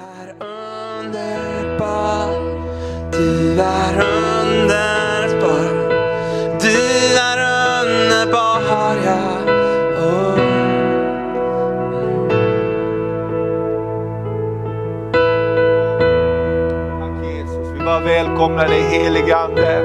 [0.00, 2.30] är underbar,
[3.12, 5.66] du är underbar,
[6.60, 6.76] du
[7.18, 7.38] är
[7.82, 9.20] underbar, ja.
[9.96, 10.36] Oh.
[17.00, 19.82] Tack Jesus, vi bara välkomnar dig helige Ande.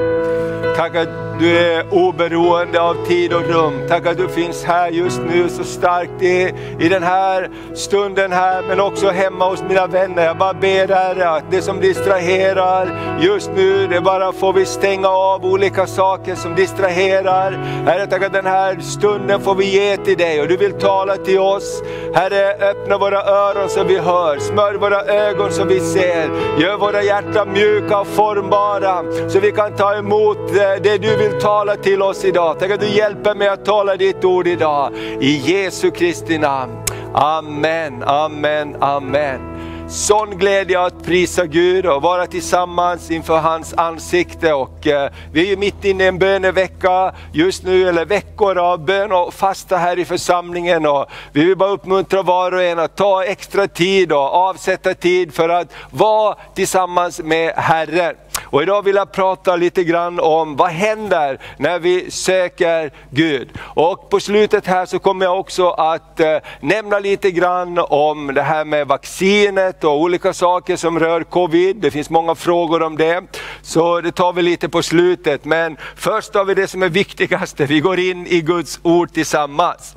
[0.76, 3.72] Tack att du är oberoende av tid och rum.
[3.88, 8.62] Tack att du finns här just nu så starkt i, i den här stunden här
[8.68, 10.24] men också hemma hos mina vänner.
[10.24, 15.08] Jag bara ber Herre att det som distraherar just nu, det bara får vi stänga
[15.08, 17.52] av olika saker som distraherar.
[17.86, 21.16] Herre tack att den här stunden får vi ge till dig och du vill tala
[21.16, 21.82] till oss.
[22.14, 26.30] Herre öppna våra öron så vi hör, smörj våra ögon så vi ser.
[26.58, 31.25] Gör våra hjärtan mjuka och formbara så vi kan ta emot eh, det du vill
[31.32, 32.58] tala till oss idag.
[32.58, 34.92] Tack att du hjälper mig att tala ditt ord idag.
[35.20, 36.72] I Jesu Kristi namn.
[37.14, 39.56] Amen, amen, amen.
[39.88, 44.52] Sån glädje att prisa Gud och vara tillsammans inför hans ansikte.
[44.52, 48.84] Och, eh, vi är ju mitt inne i en bönevecka just nu, eller veckor av
[48.84, 50.86] bön och fasta här i församlingen.
[50.86, 55.34] Och vi vill bara uppmuntra var och en att ta extra tid och avsätta tid
[55.34, 58.14] för att vara tillsammans med Herren.
[58.56, 63.48] Och idag vill jag prata lite grann om vad händer när vi söker Gud.
[63.58, 68.42] Och på slutet här så kommer jag också att eh, nämna lite grann om det
[68.42, 71.76] här med vaccinet och olika saker som rör covid.
[71.76, 73.22] Det finns många frågor om det.
[73.62, 75.44] Så det tar vi lite på slutet.
[75.44, 79.96] Men först har vi det som är viktigast, vi går in i Guds ord tillsammans.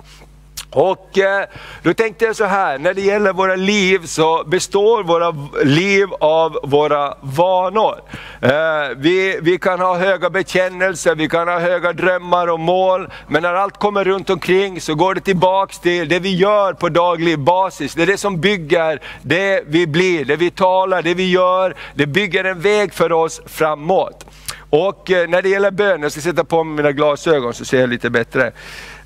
[0.71, 1.45] Och eh,
[1.83, 6.59] då tänkte jag så här, när det gäller våra liv så består våra liv av
[6.63, 8.01] våra vanor.
[8.41, 8.49] Eh,
[8.97, 13.53] vi, vi kan ha höga bekännelser, vi kan ha höga drömmar och mål, men när
[13.53, 17.93] allt kommer runt omkring så går det tillbaks till det vi gör på daglig basis.
[17.95, 22.05] Det är det som bygger det vi blir, det vi talar, det vi gör, det
[22.05, 24.25] bygger en väg för oss framåt.
[24.69, 27.79] Och eh, när det gäller bön, jag ska sätta på mig mina glasögon så ser
[27.79, 28.51] jag lite bättre.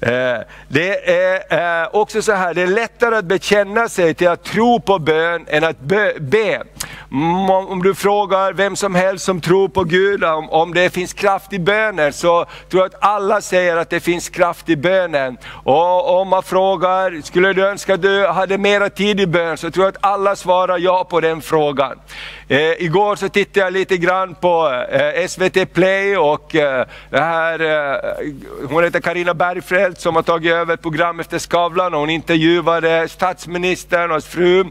[0.06, 4.44] Eh, det är eh, också så här, det är lättare att bekänna sig till att
[4.44, 6.64] tro på bön än att be.
[7.12, 11.54] Mm, om du frågar vem som helst som tror på Gud, om, det finns kraft
[11.54, 15.38] i bönen, så tror jag att alla säger att det finns kraft i bönen.
[15.64, 19.72] Och om man frågar, skulle du önska att du hade mera tid i bön, så
[19.72, 22.00] tror jag att alla svarar ja på den frågan.
[22.48, 27.60] Eh, igår så tittade jag lite grann på eh, SVT Play och eh, det här,
[27.60, 28.30] eh,
[28.70, 34.04] hon heter Karina Bergfeldt som har tagit över program efter Skavlan och hon intervjuade statsministern
[34.04, 34.66] och hans fru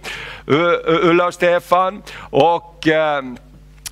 [0.87, 2.03] Ulla och Stefan.
[2.31, 3.23] Och, eh,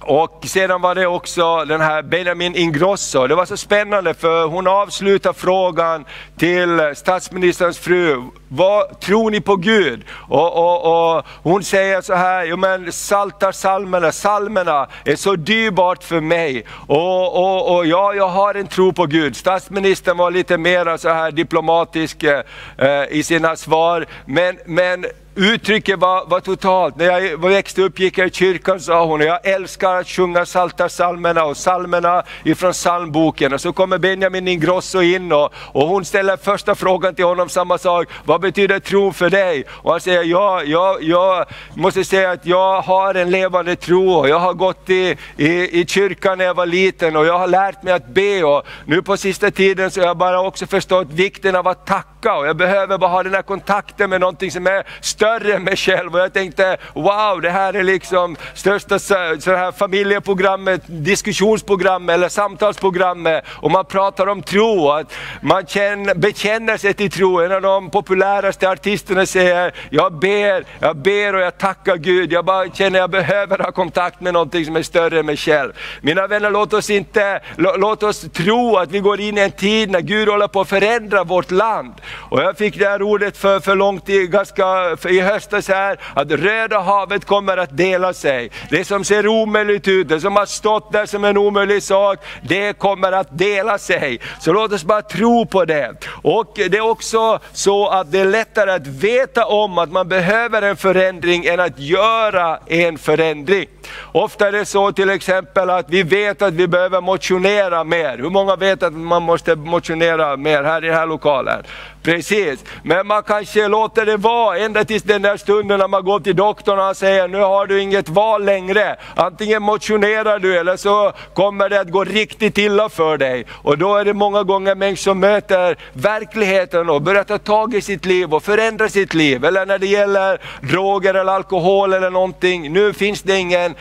[0.00, 3.26] och sedan var det också den här Benjamin Ingrosso.
[3.26, 6.04] Det var så spännande för hon avslutar frågan
[6.36, 8.22] till statsministerns fru.
[8.48, 10.04] Vad tror ni på Gud?
[10.28, 16.04] Och, och, och hon säger så här, jo men saltar salmerna, salmerna är så dyrbart
[16.04, 16.64] för mig.
[16.86, 19.36] Och, och, och ja, jag har en tro på Gud.
[19.36, 24.06] Statsministern var lite mer så här diplomatisk eh, i sina svar.
[24.24, 25.06] Men, men
[25.40, 26.96] Uttrycket var, var totalt.
[26.96, 30.46] När jag växte upp gick jag i kyrkan sa hon, och jag älskar att sjunga
[30.46, 33.52] saltarsalmerna och salmerna ifrån psalmboken.
[33.52, 37.78] Och så kommer Benjamin Ingrosso in och, och hon ställer första frågan till honom samma
[37.78, 38.08] sak.
[38.24, 39.64] Vad betyder tro för dig?
[39.68, 44.28] Och han säger, ja, jag, jag måste säga att jag har en levande tro och
[44.28, 47.82] jag har gått i, i, i kyrkan när jag var liten och jag har lärt
[47.82, 48.44] mig att be.
[48.44, 52.34] Och nu på sista tiden så har jag bara också förstått vikten av att tacka
[52.34, 55.64] och jag behöver bara ha den här kontakten med någonting som är större större än
[55.64, 56.14] mig själv.
[56.14, 63.44] Och jag tänkte, wow, det här är liksom största så här familjeprogrammet, diskussionsprogrammet eller samtalsprogrammet.
[63.48, 67.40] Och man pratar om tro, att man känner, bekänner sig till tro.
[67.40, 72.32] En av de populäraste artisterna säger, jag ber, jag ber och jag tackar Gud.
[72.32, 75.72] Jag bara känner jag behöver ha kontakt med någonting som är större än mig själv.
[76.00, 79.90] Mina vänner, låt oss inte, låt oss tro att vi går in i en tid
[79.90, 81.94] när Gud håller på att förändra vårt land.
[82.30, 85.98] Och jag fick det här ordet för, för lång tid, ganska, för i höstas här,
[86.14, 88.50] att Röda havet kommer att dela sig.
[88.70, 92.78] Det som ser omöjligt ut, det som har stått där som en omöjlig sak, det
[92.78, 94.20] kommer att dela sig.
[94.40, 95.94] Så låt oss bara tro på det.
[96.22, 100.62] Och det är också så att det är lättare att veta om att man behöver
[100.62, 103.66] en förändring än att göra en förändring.
[104.12, 108.18] Ofta är det så till exempel att vi vet att vi behöver motionera mer.
[108.18, 111.62] Hur många vet att man måste motionera mer här i den här lokalen?
[112.02, 116.20] Precis, men man kanske låter det vara ända tills den där stunden när man går
[116.20, 118.96] till doktorn och han säger, nu har du inget val längre.
[119.16, 123.46] Antingen motionerar du eller så kommer det att gå riktigt illa för dig.
[123.62, 127.80] Och då är det många gånger människor som möter verkligheten och börjar ta tag i
[127.80, 129.44] sitt liv och förändra sitt liv.
[129.44, 133.74] Eller när det gäller droger eller alkohol eller någonting, nu finns det ingen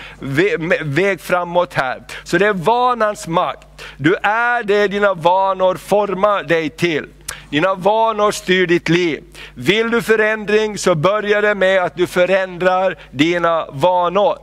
[0.81, 2.03] väg framåt här.
[2.23, 3.67] Så det är vanans makt.
[3.97, 7.05] Du är det dina vanor formar dig till.
[7.49, 9.23] Dina vanor styr ditt liv.
[9.53, 14.37] Vill du förändring så börjar det med att du förändrar dina vanor.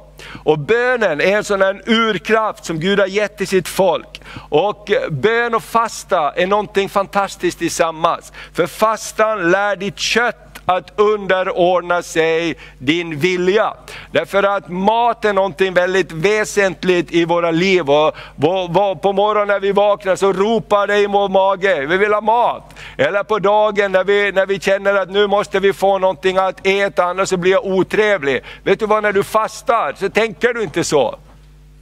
[0.45, 4.21] Och bönen är en sån här urkraft som Gud har gett till sitt folk.
[4.49, 8.33] Och bön och fasta är någonting fantastiskt tillsammans.
[8.53, 13.75] För fastan lär ditt kött att underordna sig din vilja.
[14.11, 17.91] Därför att mat är någonting väldigt väsentligt i våra liv.
[17.91, 18.15] Och
[19.03, 22.75] på morgonen när vi vaknar så ropar det i vår mage, vi vill ha mat.
[22.97, 26.67] Eller på dagen när vi, när vi känner att nu måste vi få någonting att
[26.67, 28.41] äta, annars så blir jag otrevlig.
[28.63, 31.19] Vet du vad, när du fastar så tänker du inte så.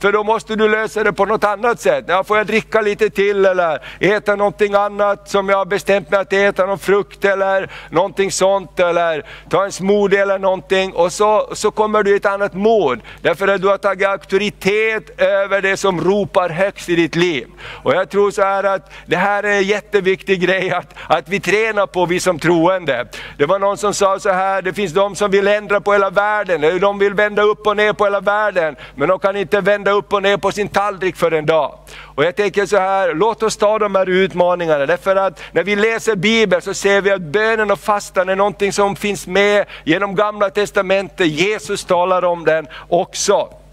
[0.01, 2.05] För då måste du lösa det på något annat sätt.
[2.09, 6.21] Ja, får jag dricka lite till eller äta någonting annat som jag har bestämt mig
[6.21, 8.81] att äta, någon frukt eller någonting sånt.
[8.81, 10.93] Eller ta en smoothie eller någonting.
[10.93, 13.01] Och så, så kommer du i ett annat mod.
[13.23, 17.47] Därför att du har tagit auktoritet över det som ropar högst i ditt liv.
[17.83, 21.41] Och jag tror så här att det här är en jätteviktig grej att, att vi
[21.41, 23.07] tränar på, vi som troende.
[23.39, 26.11] Det var någon som sa så här, det finns de som vill ändra på hela
[26.11, 29.84] världen, de vill vända upp och ner på hela världen, men de kan inte vända
[29.91, 31.79] upp och ner på sin tallrik för en dag.
[32.15, 34.87] Och jag tänker så här, låt oss ta de här utmaningarna.
[34.87, 38.73] Därför att när vi läser Bibeln så ser vi att bönen och fastan är någonting
[38.73, 41.27] som finns med genom gamla testamentet.
[41.27, 43.64] Jesus talar om den också.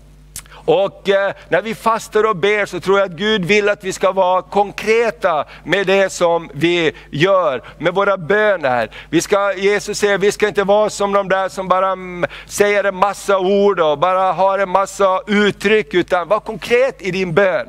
[0.66, 3.94] Och eh, när vi fastar och ber så tror jag att Gud vill att vi
[3.94, 8.92] ska vara konkreta med det som vi gör, med våra böner.
[9.10, 12.84] Vi ska, Jesus säger vi ska inte vara som de där som bara mm, säger
[12.84, 17.68] en massa ord och bara har en massa uttryck, utan var konkret i din bön.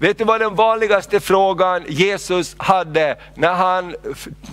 [0.00, 3.94] Vet du vad den vanligaste frågan Jesus hade när han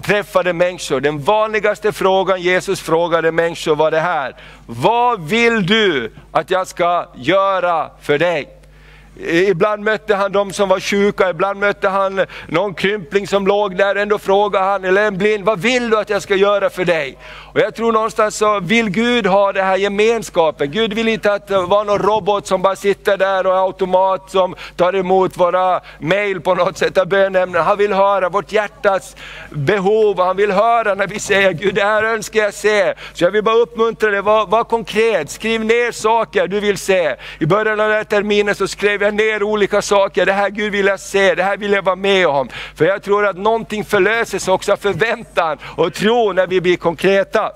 [0.03, 0.99] träffade människor?
[0.99, 4.35] Den vanligaste frågan Jesus frågade människor var det här.
[4.65, 8.54] Vad vill du att jag ska göra för dig?
[9.23, 13.95] Ibland mötte han de som var sjuka, ibland mötte han någon krympling som låg där,
[13.95, 17.17] ändå frågade han, eller en blind, vad vill du att jag ska göra för dig?
[17.53, 20.71] Och jag tror någonstans så vill Gud ha den här gemenskapen.
[20.71, 24.55] Gud vill inte att det var någon robot som bara sitter där och automat som
[24.75, 27.63] tar emot våra mail på något sätt av bönämnen.
[27.63, 29.15] Han vill höra vårt hjärtas
[29.49, 32.93] behov, han vill höra när vi säger Gud det här önskar jag se.
[33.13, 37.15] Så jag vill bara uppmuntra dig, var, var konkret, skriv ner saker du vill se.
[37.39, 40.71] I början av den här terminen så skrev jag ner olika saker, det här Gud
[40.71, 42.49] vill jag se, det här vill jag vara med om.
[42.75, 47.51] För jag tror att någonting förlöses också av förväntan och tro när vi blir konkreta.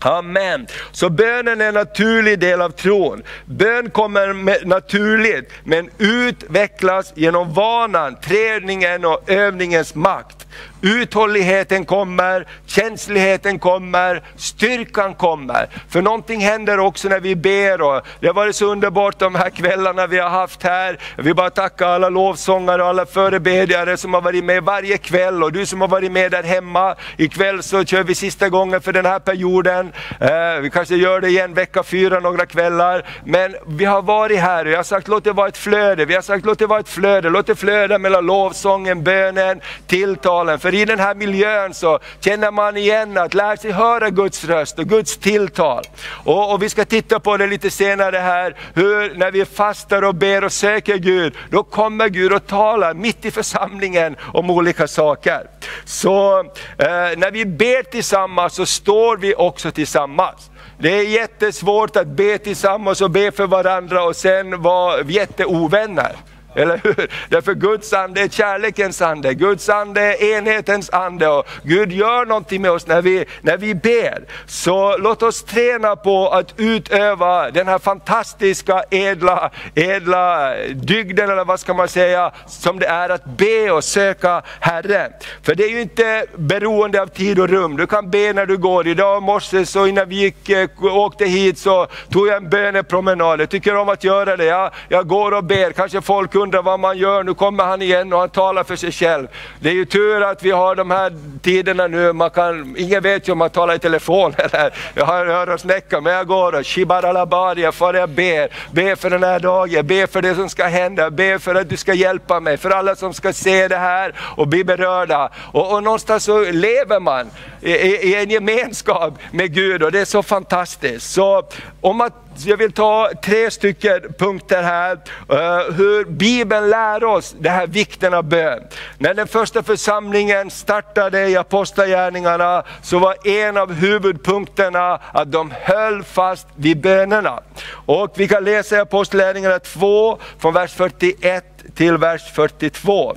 [0.00, 0.66] Amen.
[0.92, 3.22] Så bönen är en naturlig del av tron.
[3.44, 10.46] Bön kommer naturligt, men utvecklas genom vanan, träningen och övningens makt.
[10.82, 15.68] Uthålligheten kommer, känsligheten kommer, styrkan kommer.
[15.88, 17.82] För någonting händer också när vi ber.
[17.82, 20.98] Och det har varit så underbart de här kvällarna vi har haft här.
[21.16, 25.42] Jag vill bara tacka alla lovsångare och alla förebedjare som har varit med varje kväll
[25.42, 26.94] och du som har varit med där hemma.
[27.16, 29.92] Ikväll så kör vi sista gången för den här perioden.
[30.20, 33.06] Eh, vi kanske gör det igen vecka fyra några kvällar.
[33.24, 36.04] Men vi har varit här och jag har sagt låt det vara ett flöde.
[36.04, 40.49] Vi har sagt låt det vara ett flöde, låt det flöda mellan lovsången, bönen, tilltalen.
[40.58, 44.78] För i den här miljön så känner man igen att lära sig höra Guds röst
[44.78, 45.84] och Guds tilltal.
[46.24, 50.14] Och, och vi ska titta på det lite senare här, hur när vi fastar och
[50.14, 55.46] ber och söker Gud, då kommer Gud och talar mitt i församlingen om olika saker.
[55.84, 60.50] Så eh, när vi ber tillsammans så står vi också tillsammans.
[60.78, 66.16] Det är jättesvårt att be tillsammans och be för varandra och sen vara jätteovänner.
[66.54, 67.10] Eller hur?
[67.28, 72.62] Därför Guds ande är kärlekens ande, Guds ande är enhetens ande och Gud gör någonting
[72.62, 74.24] med oss när vi, när vi ber.
[74.46, 81.60] Så låt oss träna på att utöva den här fantastiska ädla, edla dygden, eller vad
[81.60, 85.12] ska man säga, som det är att be och söka Herren.
[85.42, 88.56] För det är ju inte beroende av tid och rum, du kan be när du
[88.56, 88.86] går.
[88.86, 93.50] Idag morse så innan vi gick, eh, åkte hit så tog jag en bönepromenad, jag
[93.50, 94.44] tycker om att göra det.
[94.44, 98.12] Jag, jag går och ber, kanske folk undrar vad man gör, nu kommer han igen
[98.12, 99.28] och han talar för sig själv.
[99.60, 103.28] Det är ju tur att vi har de här tiderna nu, man kan, ingen vet
[103.28, 107.72] ju om man talar i telefon eller jag har öronsnäcka, men jag går och shibaralabari,
[107.72, 111.38] far jag ber, ber för den här dagen, ber för det som ska hända, ber
[111.38, 114.64] för att du ska hjälpa mig, för alla som ska se det här och bli
[114.64, 115.30] berörda.
[115.52, 117.30] Och, och någonstans så lever man
[117.60, 121.12] i, i, i en gemenskap med Gud och det är så fantastiskt.
[121.12, 121.42] Så
[121.80, 124.92] om man jag vill ta tre stycken punkter här,
[125.28, 128.62] eh, hur Bibeln lär oss det här vikten av bön.
[128.98, 136.02] När den första församlingen startade i Apostlagärningarna så var en av huvudpunkterna att de höll
[136.02, 137.40] fast vid bönerna.
[137.72, 141.44] Och vi kan läsa i Apostlagärningarna 2 från vers 41
[141.74, 143.16] till vers 42.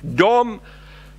[0.00, 0.60] De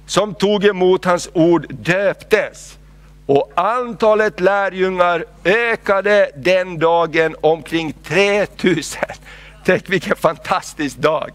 [0.06, 2.78] som tog emot hans ord döptes.
[3.26, 9.02] Och antalet lärjungar ökade den dagen omkring 3000.
[9.66, 11.32] Tänk vilken fantastisk dag.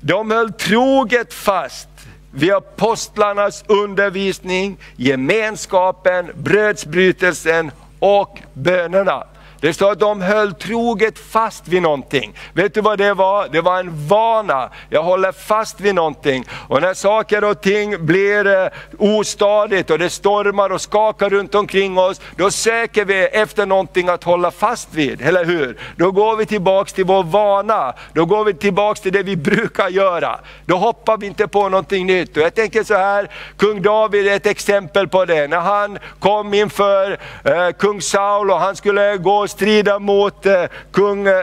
[0.00, 1.88] De höll troget fast
[2.30, 9.24] vid apostlarnas undervisning, gemenskapen, brödsbrytelsen och bönerna.
[9.60, 12.34] Det står att de höll troget fast vid någonting.
[12.52, 13.48] Vet du vad det var?
[13.48, 14.70] Det var en vana.
[14.88, 16.44] Jag håller fast vid någonting.
[16.68, 21.98] Och när saker och ting blir eh, ostadigt och det stormar och skakar runt omkring
[21.98, 25.78] oss, då söker vi efter någonting att hålla fast vid, eller hur?
[25.96, 29.88] Då går vi tillbaks till vår vana, då går vi tillbaks till det vi brukar
[29.88, 30.40] göra.
[30.66, 32.36] Då hoppar vi inte på någonting nytt.
[32.36, 35.46] Och jag tänker så här, kung David är ett exempel på det.
[35.46, 41.26] När han kom inför eh, kung Saul och han skulle gå strida mot eh, kung,
[41.26, 41.34] eh,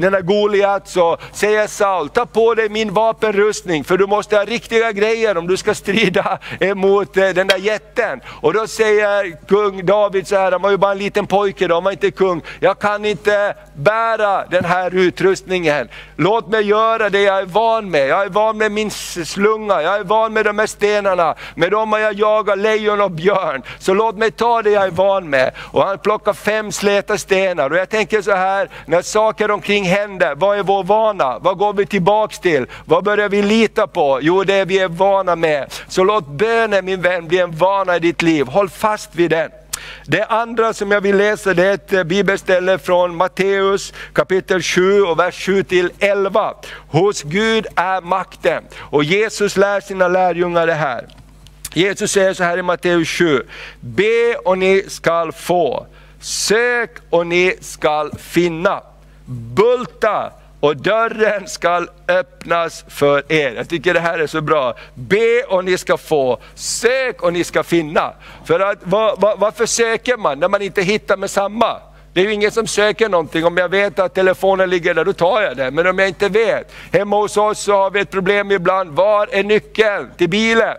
[0.00, 4.44] den här Goliat så säger Saul, ta på dig min vapenrustning för du måste ha
[4.44, 6.38] riktiga grejer om du ska strida
[6.74, 8.20] mot eh, den där jätten.
[8.26, 11.74] Och då säger kung David så här, han var ju bara en liten pojke då,
[11.74, 12.42] han var inte kung.
[12.60, 15.88] Jag kan inte bära den här utrustningen.
[16.16, 18.08] Låt mig göra det jag är van med.
[18.08, 21.34] Jag är van med min slunga, jag är van med de här stenarna.
[21.54, 23.62] Med dem har jag jagat lejon och björn.
[23.78, 25.50] Så låt mig ta det jag är van med.
[25.58, 27.70] Och han plockar fem släp släta stenar.
[27.70, 31.38] Och jag tänker så här, när saker omkring händer, vad är vår vana?
[31.38, 32.66] Vad går vi tillbaks till?
[32.84, 34.18] Vad börjar vi lita på?
[34.22, 35.72] Jo, det vi är vana med.
[35.88, 38.46] Så låt bönen min vän bli en vana i ditt liv.
[38.46, 39.50] Håll fast vid den.
[40.06, 45.02] Det andra som jag vill läsa det är ett eh, bibelställe från Matteus kapitel 7
[45.02, 46.54] och vers 7 till 11.
[46.88, 48.64] Hos Gud är makten.
[48.78, 51.06] Och Jesus lär sina lärjungar det här.
[51.74, 53.42] Jesus säger så här i Matteus 7,
[53.80, 55.86] be och ni skall få.
[56.20, 58.82] Sök och ni skall finna.
[59.26, 63.52] Bulta och dörren skall öppnas för er.
[63.52, 64.74] Jag tycker det här är så bra.
[64.94, 68.12] Be och ni ska få, sök och ni ska finna.
[68.44, 71.76] För att, var, var, varför söker man när man inte hittar med samma?
[72.12, 75.12] Det är ju ingen som söker någonting, om jag vet att telefonen ligger där, då
[75.12, 75.74] tar jag den.
[75.74, 79.28] Men om jag inte vet, hemma hos oss så har vi ett problem ibland, var
[79.32, 80.76] är nyckeln till bilen?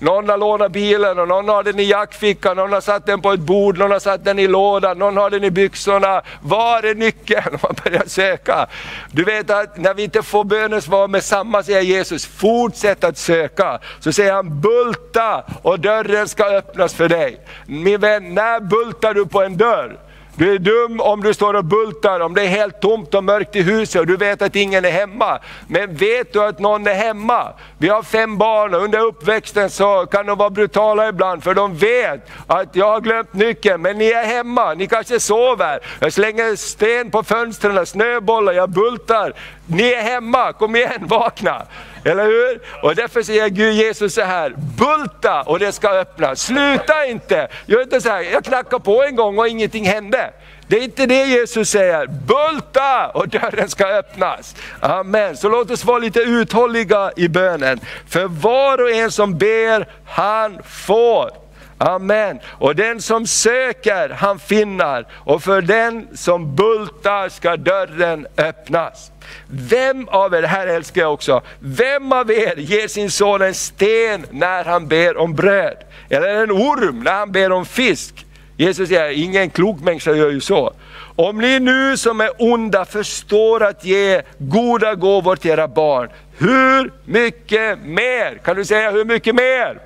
[0.00, 3.32] Någon har lånat bilen och någon har den i jackfickan, någon har satt den på
[3.32, 6.22] ett bord, någon har satt den i lådan, någon har den i byxorna.
[6.42, 7.58] Var är nyckeln?
[7.62, 8.66] Man börjar söka.
[9.12, 13.78] Du vet att när vi inte får bönesvar med samma, säger Jesus, fortsätt att söka.
[14.00, 17.40] Så säger han, bulta och dörren ska öppnas för dig.
[17.66, 20.09] Min vän, när bultar du på en dörr?
[20.40, 23.56] Du är dum om du står och bultar, om det är helt tomt och mörkt
[23.56, 25.38] i huset och du vet att ingen är hemma.
[25.68, 27.52] Men vet du att någon är hemma?
[27.78, 31.76] Vi har fem barn och under uppväxten så kan de vara brutala ibland för de
[31.76, 35.80] vet att jag har glömt nyckeln men ni är hemma, ni kanske sover.
[36.00, 39.32] Jag slänger sten på fönstren, snöbollar, jag bultar.
[39.66, 41.62] Ni är hemma, kom igen, vakna!
[42.04, 42.60] Eller hur?
[42.82, 46.42] Och därför säger Gud Jesus så här, bulta och det ska öppnas.
[46.42, 47.48] Sluta inte!
[47.66, 50.30] Gör inte så här, jag knackar på en gång och ingenting hände.
[50.66, 52.06] Det är inte det Jesus säger.
[52.06, 54.56] Bulta och dörren ska öppnas.
[54.80, 55.36] Amen.
[55.36, 57.80] Så låt oss vara lite uthålliga i bönen.
[58.08, 61.30] För var och en som ber, han får.
[61.78, 62.40] Amen.
[62.46, 65.06] Och den som söker, han finner.
[65.12, 69.10] Och för den som bultar ska dörren öppnas.
[69.46, 73.54] Vem av er, det här älskar jag också, vem av er ger sin son en
[73.54, 75.76] sten när han ber om bröd?
[76.08, 78.26] Eller en orm när han ber om fisk?
[78.56, 80.72] Jesus säger, ingen klok människa gör ju så.
[81.16, 86.08] Om ni nu som är onda förstår att ge goda gåvor till era barn,
[86.38, 88.40] hur mycket mer?
[88.44, 89.80] Kan du säga hur mycket mer?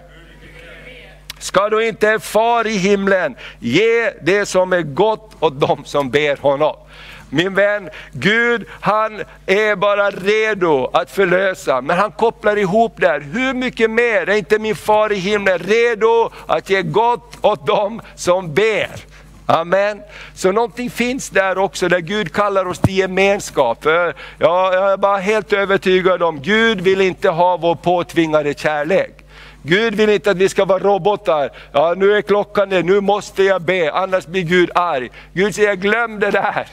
[1.38, 6.36] Ska då inte far i himlen ge det som är gott åt dem som ber
[6.36, 6.76] honom?
[7.34, 13.20] Min vän, Gud han är bara redo att förlösa, men han kopplar ihop det här.
[13.20, 18.02] Hur mycket mer är inte min far i himlen redo att ge gott åt dem
[18.14, 18.90] som ber?
[19.46, 20.02] Amen.
[20.34, 23.82] Så någonting finns där också, där Gud kallar oss till gemenskap.
[23.82, 29.24] För jag, jag är bara helt övertygad om, Gud vill inte ha vår påtvingade kärlek.
[29.62, 31.50] Gud vill inte att vi ska vara robotar.
[31.72, 35.10] Ja, nu är klockan det, nu måste jag be, annars blir Gud arg.
[35.32, 36.66] Gud säger, glöm det där.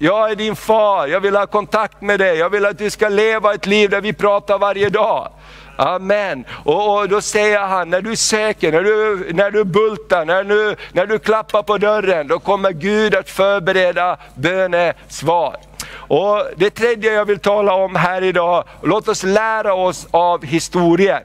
[0.00, 3.08] Jag är din far, jag vill ha kontakt med dig, jag vill att du ska
[3.08, 5.28] leva ett liv där vi pratar varje dag.
[5.76, 6.44] Amen.
[6.64, 10.76] Och, och, då säger han, när du söker, när du, när du bultar, när du,
[10.92, 15.56] när du klappar på dörren, då kommer Gud att förbereda bönesvar.
[15.92, 21.22] Och det tredje jag vill tala om här idag, låt oss lära oss av historien.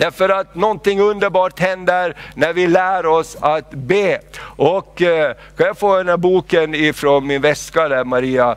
[0.00, 4.20] Därför att någonting underbart händer när vi lär oss att be.
[4.40, 8.56] Och eh, kan jag få den här boken ifrån min väska där Maria?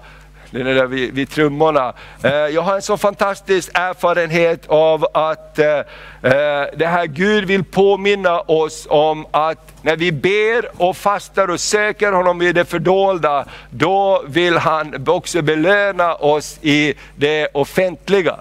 [0.52, 1.94] Den är där vid, vid trummorna.
[2.24, 5.84] Eh, jag har en så fantastisk erfarenhet av att eh, eh,
[6.76, 12.12] det här Gud vill påminna oss om att när vi ber och fastar och söker
[12.12, 18.36] honom i det fördolda, då vill han också belöna oss i det offentliga.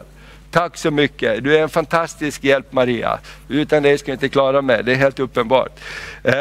[0.53, 3.19] Tack så mycket, du är en fantastisk hjälp Maria.
[3.49, 5.81] Utan dig skulle jag inte klara mig, det är helt uppenbart.
[6.25, 6.35] Eh,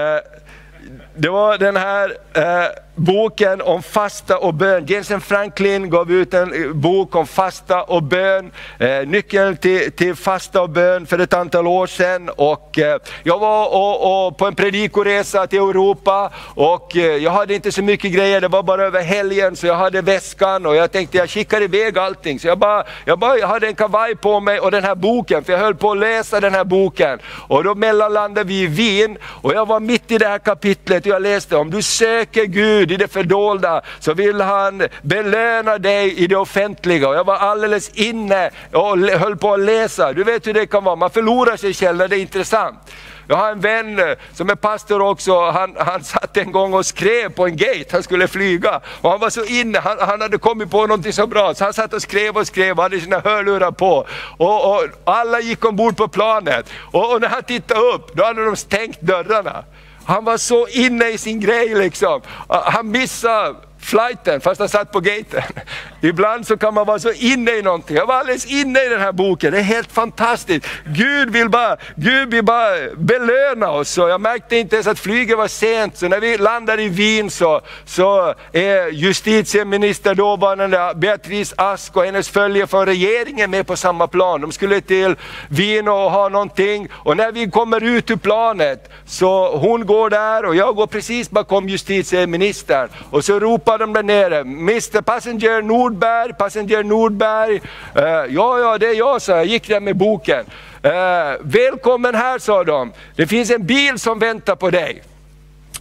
[1.16, 4.86] det var den här eh, boken om fasta och bön.
[4.86, 10.16] Jensen Franklin gav ut en eh, bok om fasta och bön, eh, nyckeln till, till
[10.16, 12.30] fasta och bön för ett antal år sedan.
[12.30, 17.54] Och, eh, jag var och, och på en predikoresa till Europa och eh, jag hade
[17.54, 20.92] inte så mycket grejer, det var bara över helgen så jag hade väskan och jag
[20.92, 22.40] tänkte jag skickar iväg allting.
[22.40, 25.44] Så jag, bara, jag, bara, jag hade en kavaj på mig och den här boken,
[25.44, 27.20] för jag höll på att läsa den här boken.
[27.48, 31.12] Och då mellanlandade vi i Wien och jag var mitt i det här kapitlet och
[31.12, 36.28] jag läste om du söker Gud i det fördolda så vill han belöna dig i
[36.28, 37.10] det offentliga.
[37.10, 40.14] Och jag var alldeles inne och höll på att läsa.
[40.14, 42.80] Du vet hur det kan vara, man förlorar sig själv när det är intressant.
[43.32, 46.86] Jag har en vän eh, som är pastor också, han, han satt en gång och
[46.86, 48.82] skrev på en gate, han skulle flyga.
[49.02, 51.74] Och han var så inne, han, han hade kommit på någonting så bra, så han
[51.74, 54.08] satt och skrev och skrev och hade sina hörlurar på.
[54.38, 56.70] Och, och alla gick ombord på planet.
[56.92, 59.64] Och, och när han tittade upp, då hade de stängt dörrarna.
[60.06, 62.22] Han var så inne i sin grej liksom.
[62.48, 65.44] Ah, han missade flighten fast han satt på gaten.
[66.02, 67.96] Ibland så kan man vara så inne i någonting.
[67.96, 70.68] Jag var alldeles inne i den här boken, det är helt fantastiskt.
[70.86, 73.98] Gud vill bara, Gud vill bara belöna oss.
[73.98, 77.30] Och jag märkte inte ens att flyget var sent, så när vi landade i Wien
[77.30, 84.08] så, så är justitieminister dåvarande Beatrice Ask och hennes följe från regeringen med på samma
[84.08, 84.42] plan.
[84.42, 85.16] De skulle till
[85.50, 90.46] Wien och ha någonting och när vi kommer ut ur planet så hon går där
[90.46, 95.62] och jag går precis bakom justitieministern och så ropar ropar de där nere, Mr Passenger
[95.62, 97.62] Nordberg, Passenger Nordberg.
[97.98, 100.46] Uh, ja, ja det är jag, sa jag, gick där med boken.
[100.86, 100.92] Uh,
[101.42, 102.94] välkommen här, sa de.
[103.16, 105.02] Det finns en bil som väntar på dig.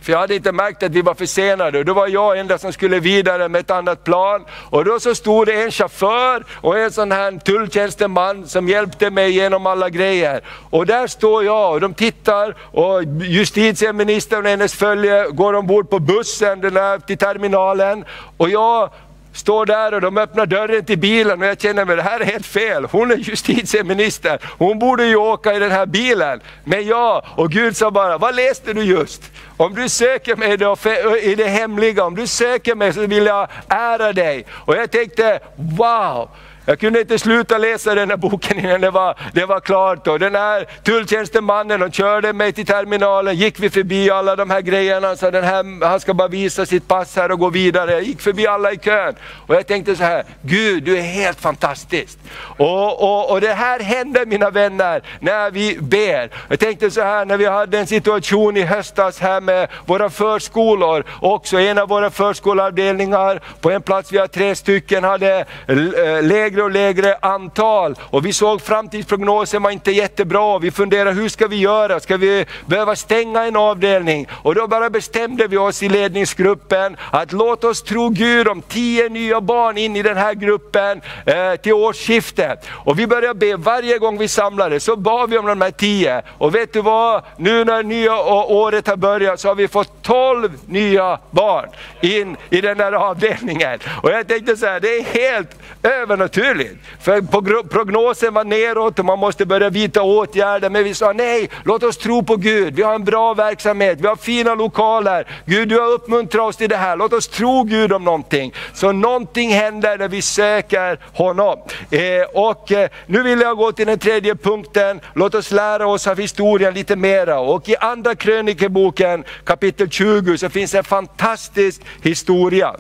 [0.00, 1.84] För jag hade inte märkt att vi var försenade.
[1.84, 4.44] Då var jag enda som skulle vidare med ett annat plan.
[4.70, 9.30] Och då så stod det en chaufför och en sån här tulltjänsteman som hjälpte mig
[9.30, 10.40] genom alla grejer.
[10.70, 15.98] Och där står jag och de tittar och justitieministern och hennes följe går ombord på
[15.98, 18.04] bussen den här, till terminalen.
[18.36, 18.90] Och jag
[19.32, 22.24] står där och de öppnar dörren till bilen och jag känner mig, det här är
[22.24, 22.84] helt fel.
[22.84, 26.40] Hon är justitieminister, hon borde ju åka i den här bilen.
[26.64, 29.22] Men jag, och Gud sa bara, vad läste du just?
[29.56, 33.48] Om du söker mig eh, i det hemliga, om du söker mig så vill jag
[33.68, 34.46] ära dig.
[34.50, 36.28] Och jag tänkte, wow!
[36.70, 40.06] Jag kunde inte sluta läsa den här boken innan det var, det var klart.
[40.06, 45.16] Och den här tulltjänstemannen körde mig till terminalen, gick vi förbi alla de här grejerna,
[45.16, 47.92] så den här, han ska bara visa sitt pass här och gå vidare.
[47.92, 49.14] Jag gick förbi alla i kön
[49.46, 52.18] och jag tänkte så här, Gud du är helt fantastisk.
[52.40, 56.30] Och, och, och det här hände mina vänner när vi ber.
[56.48, 61.04] Jag tänkte så här när vi hade en situation i höstas här med våra förskolor,
[61.20, 66.59] också en av våra förskoleavdelningar, på en plats vi har tre stycken, hade eh, lägre
[66.60, 67.94] lägre och lägre antal.
[68.10, 70.58] Och vi såg framtidsprognosen var inte jättebra.
[70.58, 72.00] Vi funderade, hur ska vi göra?
[72.00, 74.28] Ska vi behöva stänga en avdelning?
[74.42, 79.08] Och då bara bestämde vi oss i ledningsgruppen att låt oss tro Gud om tio
[79.08, 82.66] nya barn in i den här gruppen eh, till årsskiftet.
[82.70, 86.22] Och vi började be varje gång vi samlades, så bad vi om de här tio.
[86.38, 87.22] Och vet du vad?
[87.36, 91.68] Nu när nya året har börjat så har vi fått tolv nya barn
[92.00, 93.78] in i den här avdelningen.
[94.02, 95.50] Och jag tänkte så här, det är helt
[95.82, 96.78] övernaturligt omöjligt.
[97.00, 100.70] För prognosen var neråt och man måste börja vidta åtgärder.
[100.70, 102.74] Men vi sa nej, låt oss tro på Gud.
[102.74, 105.26] Vi har en bra verksamhet, vi har fina lokaler.
[105.46, 106.96] Gud du har uppmuntrat oss till det här.
[106.96, 108.54] Låt oss tro Gud om någonting.
[108.74, 111.58] Så någonting händer när vi söker honom.
[111.90, 112.00] Eh,
[112.34, 115.00] och eh, nu vill jag gå till den tredje punkten.
[115.14, 117.40] Låt oss lära oss av historien lite mera.
[117.40, 122.76] Och i andra krönikeboken kapitel 20 så finns en fantastisk historia.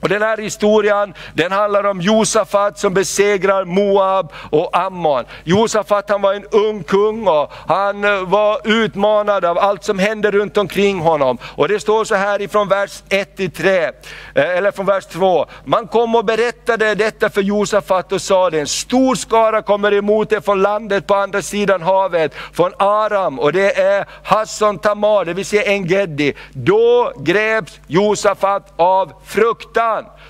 [0.00, 5.24] Och den här historien den handlar om Josafat som besegrar Moab och Ammon.
[5.44, 10.30] Josafat han var en ung kung och han eh, var utmanad av allt som hände
[10.30, 11.38] runt omkring honom.
[11.42, 13.92] Och det står så här ifrån vers 1 till 3, eh,
[14.34, 15.46] eller från vers 2.
[15.64, 20.32] Man kom och berättade detta för Josafat och sa det, en stor skara kommer emot
[20.32, 25.32] er från landet på andra sidan havet, från Aram och det är Hasson Tamar, det
[25.32, 26.34] vill säga Engedi.
[26.52, 29.87] Då greps Josafat av fruktan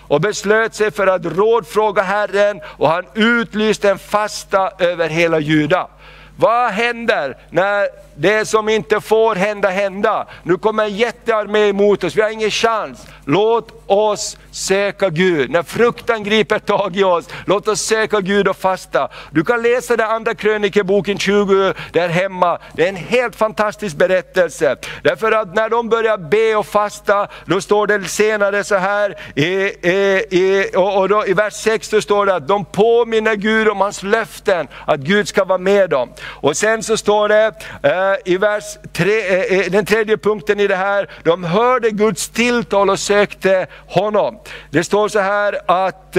[0.09, 5.89] och beslöt sig för att rådfråga Herren och han utlyste en fasta över hela Juda.
[6.37, 7.89] Vad händer när
[8.19, 10.27] det som inte får hända, hända?
[10.43, 13.07] Nu kommer en jättearmé emot oss, vi har ingen chans.
[13.25, 15.51] Låt oss söka Gud.
[15.51, 19.09] När fruktan griper tag i oss, låt oss söka Gud och fasta.
[19.31, 22.59] Du kan läsa den andra krönikeboken 20 där hemma.
[22.73, 24.77] Det är en helt fantastisk berättelse.
[25.03, 29.45] Därför att när de börjar be och fasta, då står det senare så här, i,
[29.45, 33.69] i, i, och, och då, i vers 6 då står det att de påminner Gud
[33.69, 36.13] om hans löften, att Gud ska vara med dem.
[36.27, 37.53] Och sen så står det
[37.83, 41.91] eh, Eh, i vers tre, eh, eh, den tredje punkten i det här, de hörde
[41.91, 44.39] Guds tilltal och sökte honom.
[44.71, 46.17] Det står så här att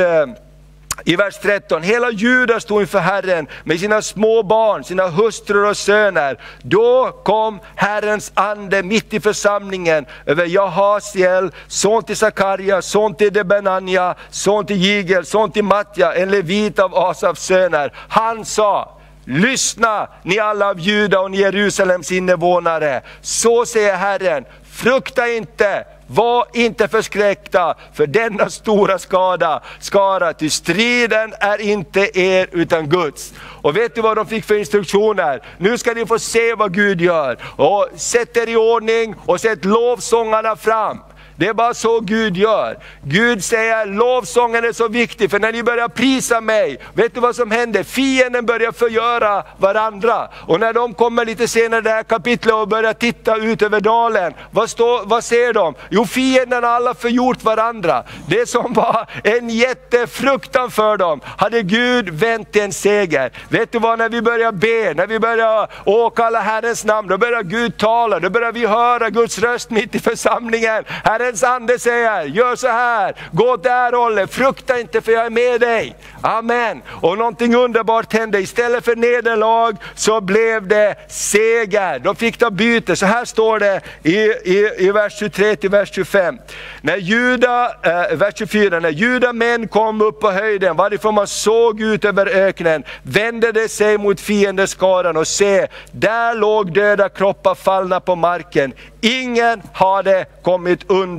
[1.05, 5.77] i vers 13, hela Juda stod inför Herren med sina små barn, sina hustrur och
[5.77, 6.39] söner.
[6.61, 14.15] Då kom Herrens ande mitt i församlingen över Jahasiel, son till Sakarja, son till Debenanja,
[14.29, 17.93] son till Jigel, son till Matja, en levit av Asafs söner.
[18.09, 18.98] Han sa,
[19.31, 23.01] Lyssna ni alla av Juda och ni Jerusalems invånare.
[23.21, 31.33] Så säger Herren, frukta inte, var inte förskräckta för denna stora skada, skara, ty striden
[31.39, 33.33] är inte er utan Guds.
[33.61, 35.41] Och vet du vad de fick för instruktioner?
[35.57, 37.37] Nu ska ni få se vad Gud gör.
[37.55, 40.99] Och sätt er i ordning och sätt lovsångarna fram.
[41.39, 42.77] Det är bara så Gud gör.
[43.03, 47.35] Gud säger lovsången är så viktig, för när ni börjar prisa mig, vet du vad
[47.35, 47.83] som händer?
[47.83, 50.29] Fienden börjar förgöra varandra.
[50.47, 53.81] Och när de kommer lite senare i det här kapitlet och börjar titta ut över
[53.81, 55.75] dalen, vad, står, vad ser de?
[55.89, 58.03] Jo, fienden har alla förgjort varandra.
[58.27, 63.31] Det som var en jättefruktan för dem, hade Gud vänt till en seger.
[63.49, 67.43] Vet du vad, när vi börjar be, när vi börjar åkalla Herrens namn, då börjar
[67.43, 70.83] Gud tala, då börjar vi höra Guds röst mitt i församlingen.
[70.87, 75.11] Herren Herrens ande säger, gör så här, gå åt det här hållet, frukta inte för
[75.11, 75.95] jag är med dig.
[76.21, 76.81] Amen.
[76.87, 81.99] Och någonting underbart hände, istället för nederlag så blev det seger.
[81.99, 85.93] De fick ta byte, så här står det i, i, i vers 23 till vers
[85.93, 86.37] 25.
[86.81, 92.05] När juda, eh, vers 24, när judamän kom upp på höjden varifrån man såg ut
[92.05, 98.15] över öknen, vände de sig mot fiendeskaran och se, där låg döda kroppar fallna på
[98.15, 98.73] marken.
[99.01, 101.18] Ingen hade kommit undan.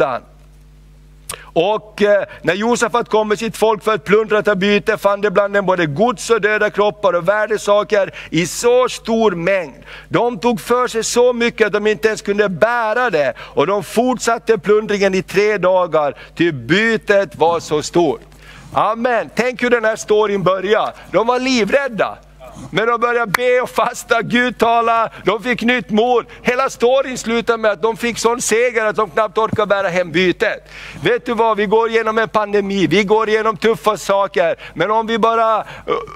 [1.53, 5.21] Och eh, när Josafat kom med sitt folk för att plundra och ta byte fann
[5.21, 9.75] de bland dem både gods och döda kroppar och värdesaker i så stor mängd.
[10.09, 13.35] De tog för sig så mycket att de inte ens kunde bära det.
[13.39, 18.21] Och de fortsatte plundringen i tre dagar, ty bytet var så stort.
[18.73, 19.31] Amen.
[19.35, 20.95] Tänk hur den här storyn börjar.
[21.11, 22.19] De var livrädda.
[22.73, 26.27] Men de började be och fasta, Gud tala, de fick nytt mod.
[26.43, 30.13] Hela storyn slutar med att de fick sån seger att de knappt orkar bära hem
[30.13, 30.71] bytet.
[31.03, 34.57] Vet du vad, vi går igenom en pandemi, vi går igenom tuffa saker.
[34.75, 35.65] Men om vi bara eh,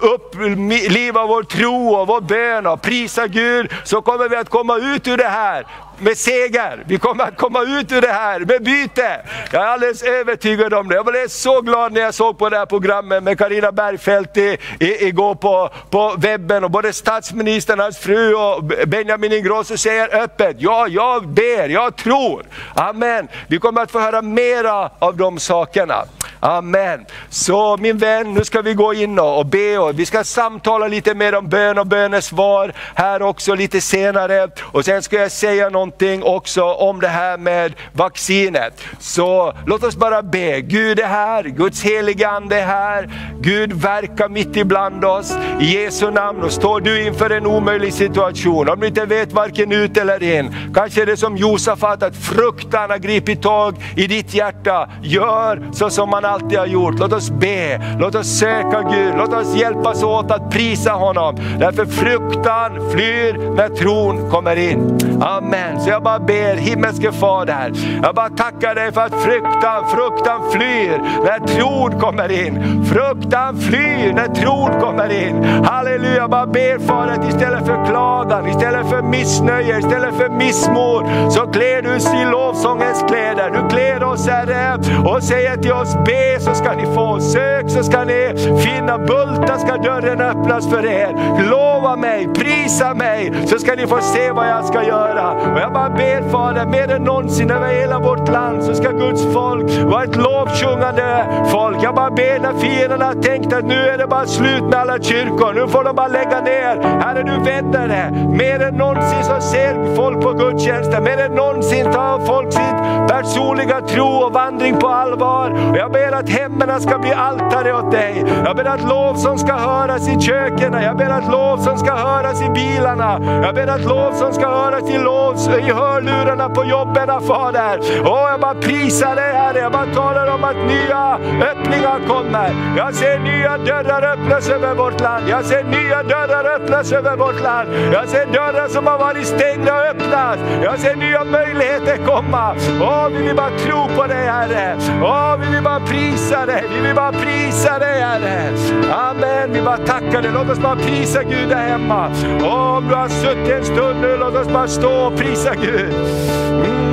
[0.02, 5.08] upplivar vår tro och vår bön och prisar Gud, så kommer vi att komma ut
[5.08, 5.66] ur det här
[5.98, 6.84] med seger.
[6.86, 9.20] Vi kommer att komma ut ur det här med byte.
[9.52, 10.94] Jag är alldeles övertygad om det.
[10.94, 14.58] Jag blev så glad när jag såg på det här programmet med Karina Bergfeldt i,
[14.80, 20.56] i, igår på, på webben och både statsministern, hans fru och Benjamin Ingrosso säger öppet,
[20.58, 22.42] ja jag ber, jag tror.
[22.74, 23.28] Amen.
[23.46, 26.04] Vi kommer att få höra mera av de sakerna.
[26.40, 27.06] Amen.
[27.28, 31.14] Så min vän, nu ska vi gå in och be och vi ska samtala lite
[31.14, 34.48] mer om bön och bönesvar här också lite senare.
[34.60, 38.80] Och sen ska jag säga något någonting också om det här med vaccinet.
[38.98, 40.60] Så låt oss bara be.
[40.60, 43.10] Gud är här, Guds heliga Ande är här.
[43.40, 45.34] Gud verkar mitt ibland oss.
[45.60, 49.72] I Jesu namn, och står du inför en omöjlig situation, om du inte vet varken
[49.72, 54.34] ut eller in, kanske är det som Josafat, att fruktan har gripit tag i ditt
[54.34, 54.88] hjärta.
[55.02, 56.94] Gör så som man alltid har gjort.
[56.98, 61.36] Låt oss be, låt oss söka Gud, låt oss hjälpas åt att prisa honom.
[61.58, 64.98] Därför fruktan flyr när tron kommer in.
[65.22, 65.73] Amen.
[65.80, 70.98] Så jag bara ber himmelske Fader, jag bara tackar dig för att fruktan, fruktan flyr
[71.24, 72.84] när tron kommer in.
[72.84, 75.44] Fruktan flyr när tron kommer in.
[75.64, 81.32] Halleluja, jag bara ber Fader att istället för klagan, istället för missnöje, istället för missmod,
[81.32, 83.50] så klär du oss i lovsångens kläder.
[83.50, 87.82] Du klär oss Herre och säger till oss, be så ska ni få, sök så
[87.82, 88.34] ska ni
[88.64, 91.40] finna, bulta ska dörren öppnas för er.
[91.50, 95.34] Lova mig, prisa mig, så ska ni få se vad jag ska göra.
[95.64, 99.70] Jag bara ber Fader, mer än någonsin över hela vårt land så ska Guds folk
[99.70, 101.76] vara ett lovsjungande folk.
[101.82, 104.98] Jag bara ber när fienderna har tänkt att nu är det bara slut med alla
[104.98, 106.82] kyrkor, nu får de bara lägga ner.
[107.00, 108.28] Herre du vänder det.
[108.28, 113.80] Mer än någonsin så ser folk på gudstjänsten, mer än någonsin tar folk sitt personliga
[113.80, 115.50] tro och vandring på allvar.
[115.70, 118.24] Och jag ber att hemmen ska bli altare åt dig.
[118.44, 122.50] Jag ber att lovsång ska höras i köken, jag ber att lovsång ska höras i
[122.50, 123.20] bilarna.
[123.44, 127.78] Jag ber att lovsång ska höras i, lovs, i hörlurarna på jobben Fader.
[128.04, 131.18] Åh, jag bara prisar dig Herre, jag bara talar om att nya
[131.50, 132.50] öppningar kommer.
[132.76, 135.28] Jag ser nya dörrar öppnas över vårt land.
[135.28, 137.68] Jag ser nya dörrar öppnas över vårt land.
[137.92, 140.38] Jag ser dörrar som har varit stängda och öppnas.
[140.62, 142.54] Jag ser nya möjligheter komma.
[142.80, 144.76] Åh, vi vill bara tro på dig Herre.
[145.02, 146.64] Åh, vi vill bara prisa dig.
[146.74, 148.50] Vi vill bara prisa dig Herre.
[148.92, 150.30] Amen, vi bara tackar dig.
[150.34, 152.10] Låt oss bara prisa Gud där hemma.
[152.42, 156.83] Åh, om du har suttit en stund nu, låt oss bara stå och prisa Gud.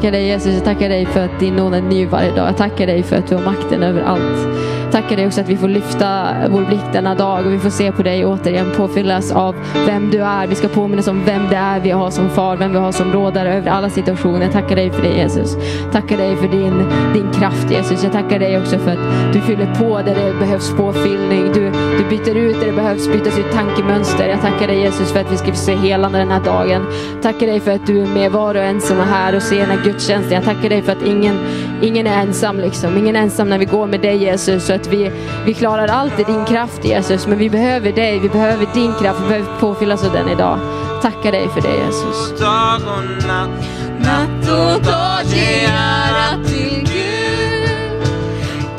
[0.00, 2.48] Tackar dig Jesus, jag tackar dig för att din nåd är ny varje dag.
[2.48, 4.69] Jag tackar dig för att du har makten över allt.
[4.92, 7.92] Tackar dig också att vi får lyfta vår blick denna dag och vi får se
[7.92, 9.54] på dig återigen påfyllas av
[9.86, 10.46] vem du är.
[10.46, 13.12] Vi ska påminnas om vem det är vi har som far, vem vi har som
[13.12, 14.42] rådare över alla situationer.
[14.42, 15.56] Jag tackar dig för det Jesus.
[15.92, 18.02] Tackar dig för din, din kraft Jesus.
[18.02, 21.52] Jag tackar dig också för att du fyller på där det behövs påfyllning.
[21.52, 24.28] Du, du byter ut där det behövs bytas ut tankemönster.
[24.28, 26.86] Jag tackar dig Jesus för att vi ska få se helande den här dagen.
[27.22, 29.58] Tackar dig för att du är med var och en som är här och ser
[29.58, 30.34] den här gudstjänsten.
[30.34, 31.38] Jag tackar dig för att ingen,
[31.82, 32.98] ingen är ensam liksom.
[32.98, 34.66] Ingen är ensam när vi går med dig Jesus.
[34.66, 35.10] Så att vi,
[35.46, 37.26] vi klarar allt i din kraft Jesus.
[37.26, 39.20] Men vi behöver dig, vi behöver din kraft.
[39.24, 40.58] Vi behöver påfyllas av den idag.
[41.02, 42.40] Tackar dig för det Jesus.
[42.40, 43.50] dag och natt,
[43.98, 48.08] Natt och dag ge ära till Gud.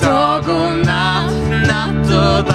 [0.01, 2.50] dag och natt, natt och dag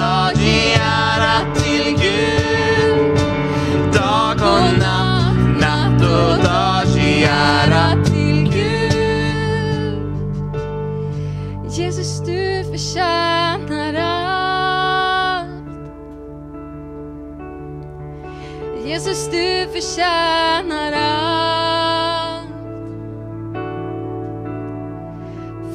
[19.27, 22.47] Jesus, du förtjänar allt.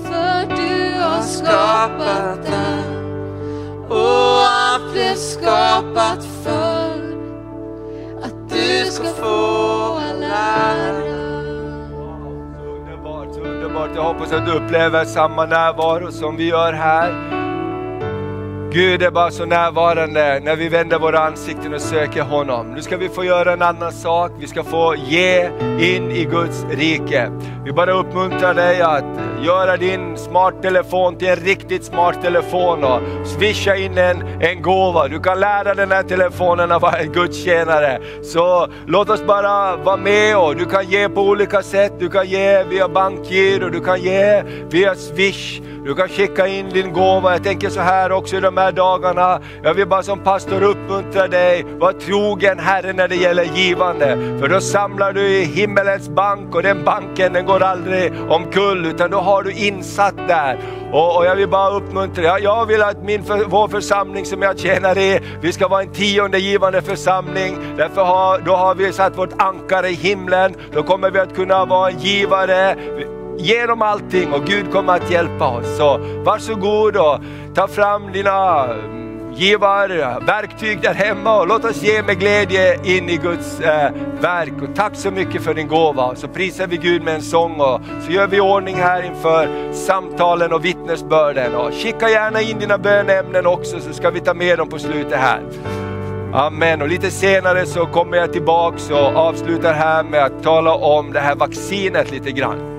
[0.05, 6.93] För du har skapat allt och allt blev skapat för
[8.23, 11.13] att du ska få lära.
[12.65, 13.91] Underbart, så underbart.
[13.95, 17.43] Jag hoppas att du upplever samma närvaro som vi gör här.
[18.75, 22.75] Gud är bara så närvarande när vi vänder våra ansikten och söker honom.
[22.75, 24.33] Nu ska vi få göra en annan sak.
[24.39, 25.47] Vi ska få ge
[25.81, 27.31] in i Guds rike.
[27.65, 29.05] Vi bara uppmuntrar dig att
[29.45, 35.09] göra din smarttelefon till en riktigt smart telefon och swisha in en, en gåva.
[35.09, 38.01] Du kan lära den här telefonen att vara en gudstjänare.
[38.23, 41.93] Så låt oss bara vara med och du kan ge på olika sätt.
[41.99, 45.61] Du kan ge via bankgiro, du kan ge via swish.
[45.85, 47.33] Du kan skicka in din gåva.
[47.33, 49.41] Jag tänker så här också i de här dagarna.
[49.63, 54.39] Jag vill bara som pastor uppmuntra dig, var trogen Herre när det gäller givande.
[54.41, 59.11] För då samlar du i himmelens bank och den banken den går aldrig omkull utan
[59.11, 60.59] då har du insatt där.
[60.93, 62.43] Och, och jag vill bara uppmuntra dig.
[62.43, 65.93] Jag vill att min för, vår församling som jag tjänar i, vi ska vara en
[65.93, 67.57] tionde givande församling.
[67.77, 70.55] Därför har, då har vi satt vårt ankare i himlen.
[70.73, 72.77] Då kommer vi att kunna vara en givare
[73.39, 75.77] genom allting och Gud kommer att hjälpa oss.
[75.77, 77.19] Så varsågod och
[77.55, 79.89] ta fram dina mm, givar,
[80.27, 84.53] verktyg där hemma och låt oss ge med glädje in i Guds eh, verk.
[84.63, 86.15] Och tack så mycket för din gåva.
[86.15, 90.53] Så prisar vi Gud med en sång och så gör vi ordning här inför samtalen
[90.53, 91.55] och vittnesbörden.
[91.55, 95.19] Och skicka gärna in dina bönämnen också så ska vi ta med dem på slutet
[95.19, 95.41] här.
[96.33, 96.83] Amen.
[96.83, 101.21] Och lite senare så kommer jag tillbaks och avslutar här med att tala om det
[101.21, 102.72] här vaccinet lite grann.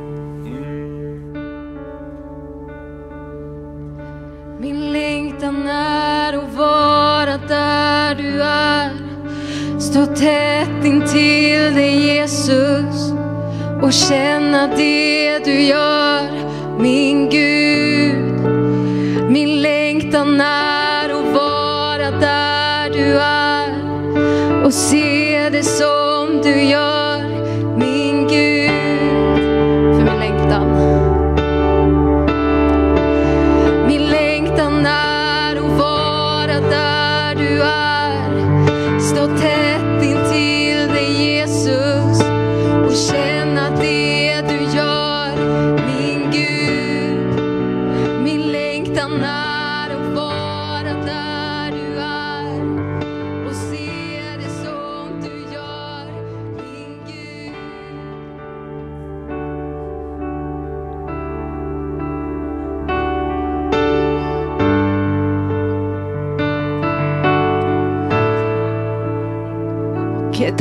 [5.43, 8.89] Längtan är att vara där du är.
[9.79, 13.11] Stå tätt intill dig Jesus
[13.81, 16.21] och känna det du gör,
[16.79, 18.15] min Gud.
[19.29, 27.23] Min längtan är att vara där du är och se det som du gör,
[27.77, 28.62] min Gud.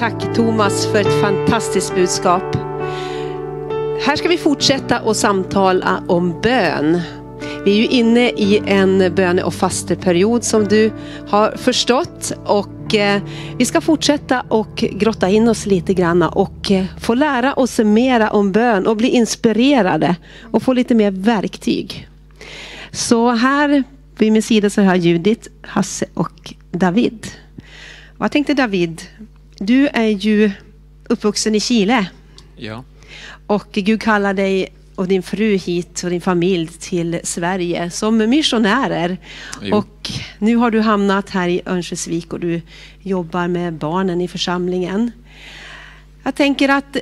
[0.03, 2.57] Tack Thomas för ett fantastiskt budskap.
[4.07, 7.01] Här ska vi fortsätta att samtala om bön.
[7.65, 10.93] Vi är ju inne i en böne och fasteperiod som du
[11.29, 13.23] har förstått och eh,
[13.59, 18.31] vi ska fortsätta och grotta in oss lite grann och eh, få lära oss mera
[18.31, 20.17] om bön och bli inspirerade
[20.53, 22.09] och få lite mer verktyg.
[22.91, 23.85] Så här
[24.19, 27.27] vid min sida så har jag Judith, Hasse och David.
[28.17, 29.03] Vad tänkte David,
[29.59, 30.51] du är ju
[31.09, 32.07] uppvuxen i Chile
[32.57, 32.85] Ja.
[33.47, 39.17] och Gud kallar dig och din fru hit och din familj till Sverige som missionärer.
[39.63, 39.77] Jo.
[39.77, 42.61] Och nu har du hamnat här i Örnsköldsvik och du
[43.03, 45.11] jobbar med barnen i församlingen.
[46.23, 46.97] Jag tänker att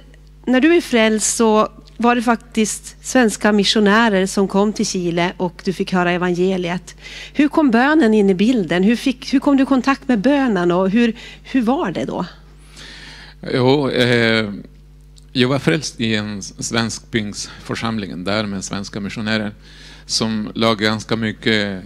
[0.46, 5.62] när du är frälst så var det faktiskt svenska missionärer som kom till Chile och
[5.64, 6.96] du fick höra evangeliet.
[7.32, 8.82] Hur kom bönen in i bilden?
[8.82, 12.26] Hur, fick, hur kom du i kontakt med bönen och hur, hur var det då?
[13.42, 14.53] Jo, eh,
[15.33, 19.55] jag var frälst i en svensk pingstförsamling där med svenska missionärer
[20.07, 21.83] som la ganska mycket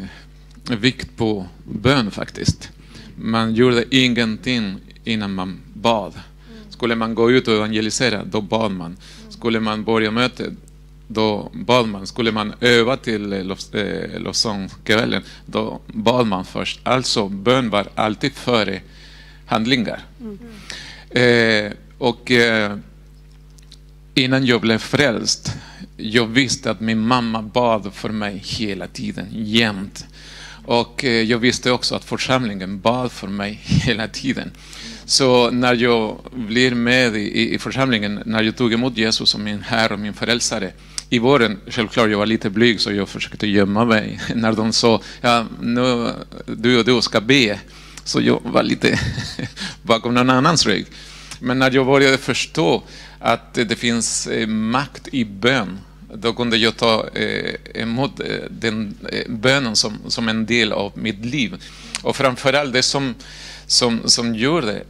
[0.70, 2.70] vikt på bön faktiskt.
[3.16, 6.12] Man gjorde ingenting innan man bad.
[6.68, 8.96] Skulle man gå ut och evangelisera, då bad man.
[9.28, 10.52] Skulle man börja mötet,
[11.08, 12.06] då bad man.
[12.06, 13.38] Skulle man öva till eh,
[13.72, 16.80] eh, lovsångskvällen, då bad man först.
[16.82, 18.80] Alltså, bön var alltid före
[19.46, 20.00] handlingar.
[20.20, 20.38] Mm.
[21.14, 22.76] Eh, och eh,
[24.14, 25.52] innan jag blev frälst,
[25.96, 30.06] jag visste att min mamma bad för mig hela tiden, jämt.
[30.64, 34.50] Och eh, jag visste också att församlingen bad för mig hela tiden.
[35.04, 39.62] Så när jag blev med i, i församlingen, när jag tog emot Jesus som min
[39.62, 40.72] Herre och min Frälsare,
[41.10, 45.00] i våren, självklart, jag var lite blyg så jag försökte gömma mig när de sa,
[45.20, 46.10] ja, nu,
[46.46, 47.58] du och du ska be.
[48.04, 49.00] Så jag var lite
[49.82, 50.86] bakom någon annans rygg.
[51.44, 52.82] Men när jag började förstå
[53.18, 55.78] att det finns eh, makt i bön,
[56.14, 61.24] då kunde jag ta eh, emot eh, den bönen som, som en del av mitt
[61.24, 61.54] liv.
[62.02, 63.14] Och framförallt det som,
[63.66, 64.82] som, som gjorde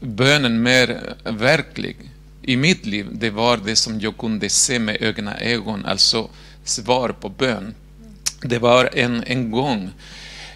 [0.00, 1.96] bönen mer verklig
[2.42, 6.28] i mitt liv, det var det som jag kunde se med egna ögon, alltså
[6.64, 7.74] svar på bön.
[8.42, 9.90] Det var en, en gång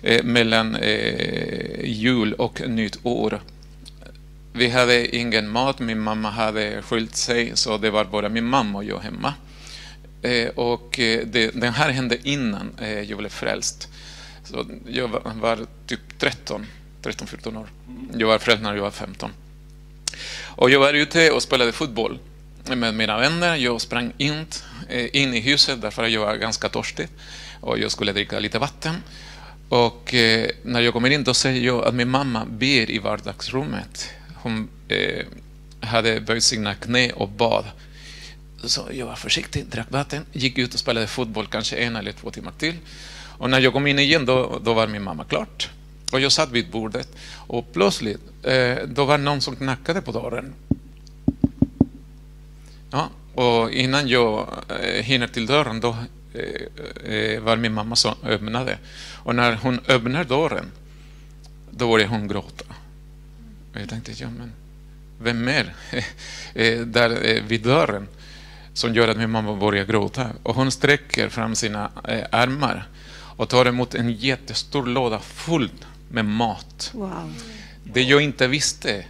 [0.02, 3.40] eh, mellan eh, jul och nytt år.
[4.60, 8.78] Vi hade ingen mat, min mamma hade skilt sig, så det var bara min mamma
[8.78, 9.34] och jag hemma.
[10.22, 13.88] Eh, och eh, det, den här hände innan eh, jag blev frälst.
[14.44, 16.66] Så jag var, var typ 13,
[17.02, 17.68] 13-14 år.
[18.18, 19.30] Jag var frälst när jag var 15.
[20.44, 22.18] Och jag var ute och spelade fotboll
[22.64, 23.56] med mina vänner.
[23.56, 24.46] Jag sprang in,
[24.88, 27.08] eh, in i huset därför att jag var ganska törstig
[27.60, 28.94] och jag skulle dricka lite vatten.
[29.68, 34.10] Och eh, när jag kommer in då säger jag att min mamma ber i vardagsrummet.
[34.42, 35.26] Hon eh,
[35.80, 37.64] hade böjt sina knä och bad.
[38.64, 42.30] Så jag var försiktig, drack vatten, gick ut och spelade fotboll kanske en eller två
[42.30, 42.74] timmar till.
[43.38, 45.70] Och när jag kom in igen då, då var min mamma klart.
[46.12, 47.08] Och jag satt vid bordet
[47.46, 50.54] och plötsligt eh, då var någon som knackade på dörren.
[52.90, 55.96] Ja, Och innan jag eh, hinner till dörren, då
[56.34, 58.78] eh, eh var min mamma som öppnade.
[59.24, 60.72] Och när hon öppnar dörren,
[61.70, 62.64] då började hon gråta.
[63.72, 64.52] Jag tänkte, ja men
[65.20, 65.74] vem är
[66.54, 68.08] eh, där eh, vid dörren
[68.74, 70.30] som gör att min mamma börjar gråta?
[70.42, 72.88] Och hon sträcker fram sina eh, armar
[73.36, 75.70] och tar emot en jättestor låda full
[76.10, 76.90] med mat.
[76.94, 77.34] Wow.
[77.84, 79.04] Det jag inte visste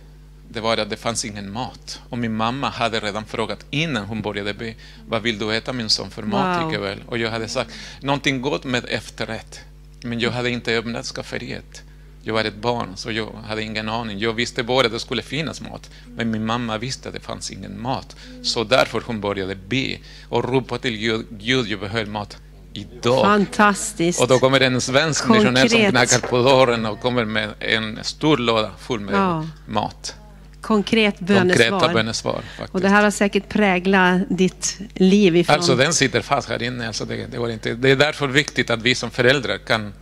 [0.53, 2.01] det var att det fanns ingen mat.
[2.09, 4.75] Och min mamma hade redan frågat innan hon började be,
[5.09, 6.73] vad vill du äta min son för mat Wow.
[6.73, 7.03] ikväll?
[7.07, 9.61] Och jag hade sagt, någonting gott med efterrätt.
[10.03, 11.83] Men jag hade inte öppnat skafferiet.
[12.23, 14.19] Jag var ett barn, så jag hade ingen aning.
[14.19, 15.91] Jag visste bara att det skulle finnas mat.
[16.17, 18.17] Men min mamma visste att det fanns ingen mat.
[18.43, 19.97] Så därför hon började be
[20.29, 22.37] och ropa till Gud, Gud jag behöver mat
[22.73, 23.25] idag.
[23.25, 24.21] Fantastiskt.
[24.21, 25.91] Och då kommer en svensk missionär som Konkret.
[25.91, 29.47] knackar på dörren och kommer med en stor låda full med Ja.
[29.69, 30.15] mat.
[30.61, 31.95] Konkret Konkreta bönesvar.
[31.95, 32.43] bönesvar.
[32.57, 32.75] Faktiskt.
[32.75, 35.57] Och det här har säkert präglat ditt liv ifrån...
[35.57, 36.87] Alltså den sitter fast här inne.
[36.87, 37.75] Alltså det, det, inte.
[37.75, 39.93] det är därför viktigt att vi som föräldrar kan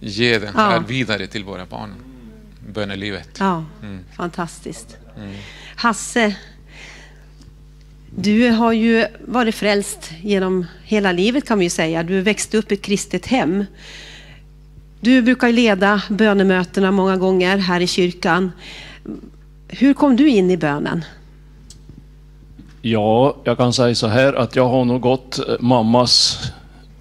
[0.00, 0.82] ge den här Ja.
[0.88, 1.94] vidare till våra barn.
[2.68, 3.28] Bönelivet.
[3.38, 3.98] Ja, Mm.
[4.16, 4.96] fantastiskt.
[5.76, 6.36] Hasse,
[8.16, 12.02] du har ju varit frälst genom hela livet kan vi ju säga.
[12.02, 13.64] Du växte upp i ett kristet hem.
[15.00, 18.52] Du brukar leda bönemötena många gånger här i kyrkan.
[19.68, 21.04] Hur kom du in i bönen?
[22.82, 26.38] Ja, jag kan säga så här att jag har nog gått mammas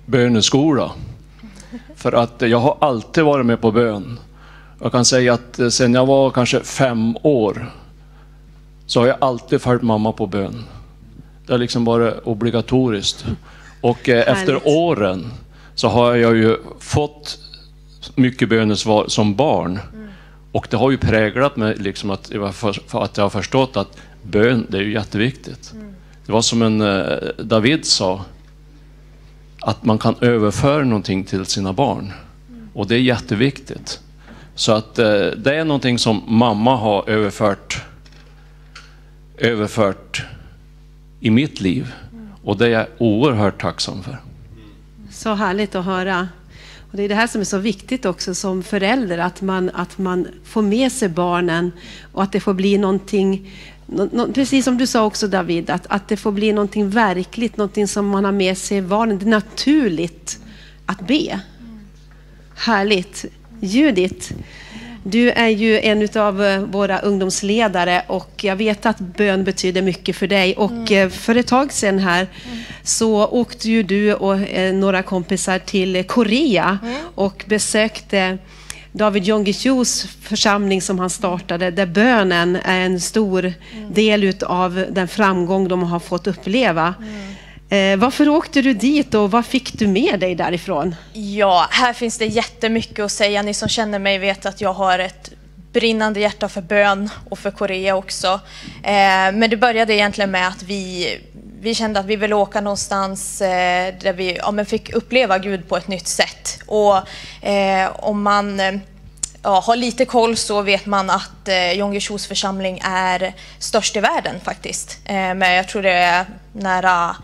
[0.06, 0.92] böneskola.
[2.06, 4.20] För att jag har alltid varit med på bön.
[4.82, 7.72] Jag kan säga att eh, sen jag var kanske fem år
[8.86, 10.64] så har jag alltid följt mamma på bön.
[11.46, 13.26] Det har liksom varit obligatoriskt.
[13.82, 15.26] Och eh, efter åren
[15.76, 17.40] så har jag ju fått
[18.16, 19.80] mycket bönesvar som barn.
[20.52, 23.98] Och det har ju präglat mig liksom att, jag för, att jag har förstått att
[24.24, 25.74] bön, det är ju jätteviktigt.
[26.26, 28.22] Det var som en eh, David sa,
[29.66, 32.14] att man kan överföra någonting till sina barn.
[32.74, 34.00] Och det är jätteviktigt.
[34.56, 35.06] Så att eh,
[35.38, 37.84] det är någonting som mamma har överfört,
[39.38, 40.26] överfört
[41.20, 41.94] i mitt liv.
[42.44, 44.18] Och det är jag oerhört tacksam för.
[45.12, 46.28] Så härligt att höra.
[46.92, 49.98] Och det är det här som är så viktigt också som förälder, att man, att
[49.98, 51.72] man får med sig barnen
[52.12, 53.52] och att det får bli någonting,
[54.34, 58.08] precis som du sa också David, att, att det får bli någonting verkligt, någonting som
[58.08, 59.20] man har med sig i barnen.
[59.20, 60.40] Det är naturligt
[60.86, 61.40] att be.
[62.56, 63.26] Härligt.
[63.60, 64.34] Judith,
[65.04, 70.28] du är ju en av våra ungdomsledare och jag vet att bön betyder mycket för
[70.28, 70.56] dig.
[70.56, 72.28] Och eh, för ett tag sedan här
[72.84, 76.80] så åkte ju du och eh, några kompisar till Korea
[77.16, 78.38] och besökte
[78.98, 83.54] David Jonggi-Chus församling som han startade, där bönen är en stor
[83.92, 86.94] del utav den framgång de har fått uppleva.
[87.70, 90.96] Eh, varför åkte du dit och vad fick du med dig därifrån?
[91.14, 93.42] Ja, här finns det jättemycket att säga.
[93.42, 95.32] Ni som känner mig vet att jag har ett
[95.74, 98.40] brinnande hjärta för bön och för Korea också.
[98.84, 101.08] Eh, men det började egentligen med att vi,
[101.60, 105.70] vi kände att vi ville åka någonstans eh, där vi ja, men fick uppleva Gud
[105.70, 106.60] på ett nytt sätt.
[106.66, 106.98] Och
[107.48, 108.74] eh, om man eh,
[109.44, 114.00] ja, har lite koll så vet man att eh, Yonggi Chos församling är störst i
[114.00, 114.98] världen faktiskt.
[115.06, 117.16] Eh, men jag tror det är nära,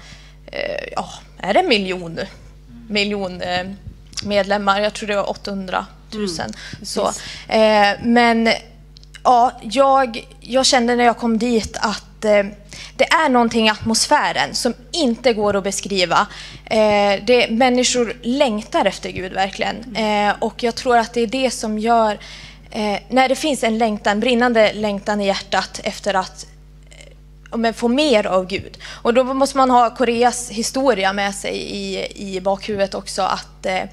[0.96, 1.10] ja,
[1.40, 2.20] är det en miljon,
[2.90, 3.42] miljon
[4.24, 4.82] medlemmar?
[4.82, 6.28] Jag tror det var 800 000.
[6.84, 7.08] så,
[7.48, 8.50] eh, men
[9.24, 12.46] ja, jag, jag kände när jag kom dit att eh,
[12.96, 16.28] det är någonting i atmosfären som inte går att beskriva.
[16.66, 19.96] Eh, det, människor längtar efter Gud verkligen.
[19.96, 22.20] Eh, och jag tror att det är det som gör,
[22.72, 26.46] eh, när det finns en längtan, brinnande längtan i hjärtat efter att
[27.56, 28.78] men få mer av Gud.
[29.02, 33.22] Och då måste man ha Koreas historia med sig i, i bakhuvudet också.
[33.22, 33.84] Att eh,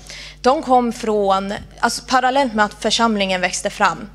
[0.42, 4.08] de kom från, alltså parallellt med att församlingen växte fram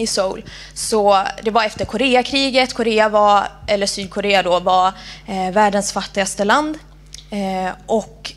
[0.00, 0.44] i Seoul.
[0.74, 4.92] Så det var efter Koreakriget, Korea var, eller Sydkorea då, var
[5.26, 6.78] eh, världens fattigaste land.
[7.30, 8.32] Eh, och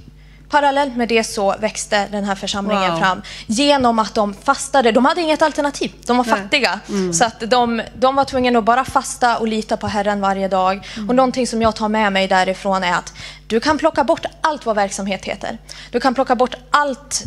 [0.50, 3.00] parallellt med det så växte den här församlingen Wow.
[3.00, 4.92] fram genom att de fastade.
[4.92, 6.36] De hade inget alternativ, de var Nej.
[6.36, 6.80] fattiga.
[7.14, 10.88] Så att de, de var tvungna att bara fasta och lita på Herren varje dag.
[11.10, 13.14] Och någonting som jag tar med mig därifrån är att
[13.48, 15.58] du kan plocka bort allt vad verksamhet heter.
[15.92, 17.24] Du kan plocka bort allt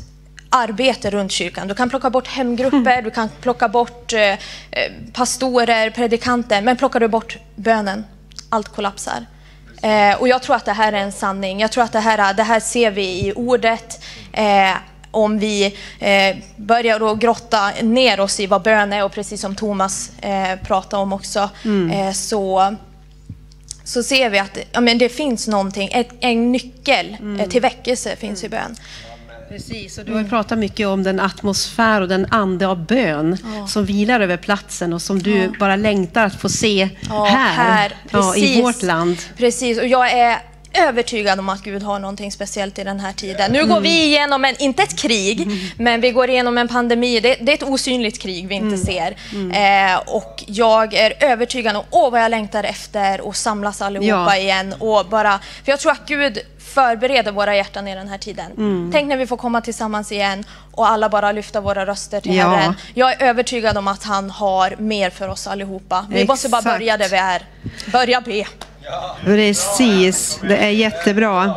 [0.51, 1.69] arbete runt kyrkan.
[1.69, 4.39] Du kan plocka bort hemgrupper, du kan plocka bort eh, eh,
[5.13, 8.05] pastorer, predikanter, men plockar du bort bönen,
[8.49, 9.27] allt kollapsar.
[9.83, 11.61] Eh, och jag tror att det här är en sanning.
[11.61, 14.05] Jag tror att det här, det här ser vi i ordet.
[14.33, 14.71] Eh,
[15.11, 19.55] om vi eh, börjar då grotta ner oss i vad bön är och precis som
[19.57, 21.51] Thomas eh, pratade om också,
[21.93, 22.75] eh, så
[23.85, 27.51] så ser vi att ja, men det finns någonting, ett, en nyckel Mm.
[27.51, 28.77] till väckelse finns i bön.
[29.49, 33.39] Precis, och du har ju pratat mycket om den atmosfär och den ande av bön
[33.69, 38.37] som vilar över platsen och som du bara längtar att få se Ja, här, ja,
[38.37, 39.17] i vårt land.
[39.37, 40.39] Precis, och jag är
[40.79, 43.53] övertygad om att Gud har någonting speciellt i den här tiden.
[43.53, 43.71] Nu Mm.
[43.71, 47.21] går vi igenom, en, inte ett krig, men vi går igenom en pandemi.
[47.21, 48.85] Det, det är ett osynligt krig vi inte Mm.
[48.87, 49.17] ser.
[49.93, 54.37] Eh, och jag är övertygad om, åh vad jag längtar efter att samlas allihopa Ja.
[54.37, 54.75] igen.
[54.79, 56.39] Och bara, för jag tror att Gud
[56.77, 58.53] förbereder våra hjärtan i den här tiden.
[58.57, 58.91] Mm.
[58.93, 62.49] Tänk när vi får komma tillsammans igen och alla bara lyfta våra röster till Ja.
[62.49, 62.75] Herren.
[62.95, 66.07] Jag är övertygad om att han har mer för oss allihopa.
[66.11, 66.79] Vi måste bara Exakt.
[66.79, 67.43] börja där vi är.
[67.93, 68.45] Börja be.
[69.25, 71.55] Precis, det är jättebra.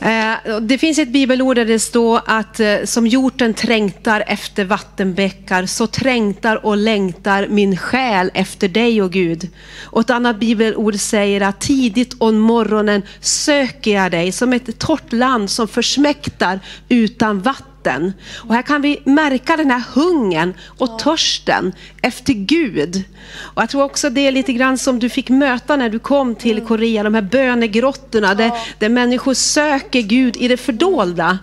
[0.00, 5.66] Eh, Det finns ett bibelord där det står att eh, som hjorten trängtar efter vattenbäckar
[5.66, 9.48] så trängtar och längtar min själ efter dig och Gud.
[9.84, 15.12] Och ett annat bibelord säger att tidigt om morgonen söker jag dig som ett torrt
[15.12, 18.12] land som försmäktar utan vatten vatten.
[18.36, 21.72] Och här kan vi märka den här hungern och törsten
[22.02, 23.04] efter Gud.
[23.38, 26.34] Och jag tror också det är lite grann som du fick möta när du kom
[26.34, 31.38] till Korea, de här bönegrottorna där, där människor söker Gud i det fördolda.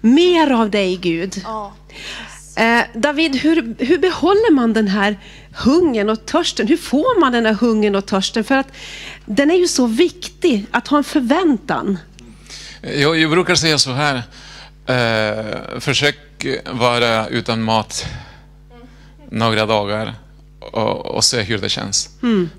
[0.00, 1.44] Mer av dig Gud.
[2.56, 5.18] Eh, David, hur, hur behåller man den här
[5.64, 6.66] hungern och törsten?
[6.66, 8.44] Hur får man den här hungern och törsten?
[8.44, 8.68] För att
[9.26, 11.98] den är ju så viktig att ha en förväntan.
[12.82, 14.22] Jag, jag brukar säga så här.
[14.90, 16.16] Eh, försök
[16.72, 18.06] vara utan mat
[19.30, 20.14] några dagar
[20.60, 22.10] och, och se hur det känns.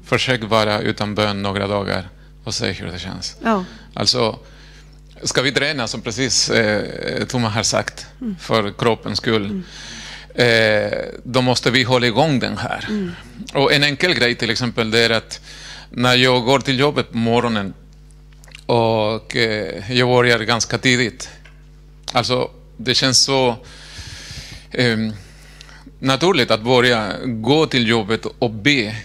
[0.05, 2.09] Försök vara utan bön några dagar
[2.43, 3.37] och se hur det känns.
[3.43, 3.65] Ja.
[3.93, 4.39] Alltså,
[5.23, 8.05] ska vi träna, som precis eh, Thomas har sagt,
[8.39, 9.61] för kroppens skull,
[10.35, 10.91] eh,
[11.23, 12.87] då måste vi hålla igång den här.
[13.53, 15.41] Och en enkel grej till exempel, det är att
[15.89, 17.73] när jag går till jobbet på morgonen
[18.65, 21.29] och eh, jag börjar ganska tidigt.
[22.11, 23.55] Alltså, det känns så
[24.71, 25.13] ehm,
[25.99, 28.95] naturligt att börja gå till jobbet och be.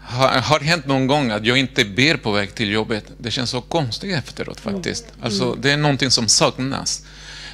[0.00, 3.04] Har, har hänt någon gång att jag inte ber på väg till jobbet.
[3.18, 5.04] Det känns så konstigt efteråt faktiskt.
[5.22, 7.04] Alltså, det är någonting som saknas.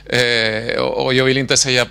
[0.07, 1.87] Eh, och jag vill inte säga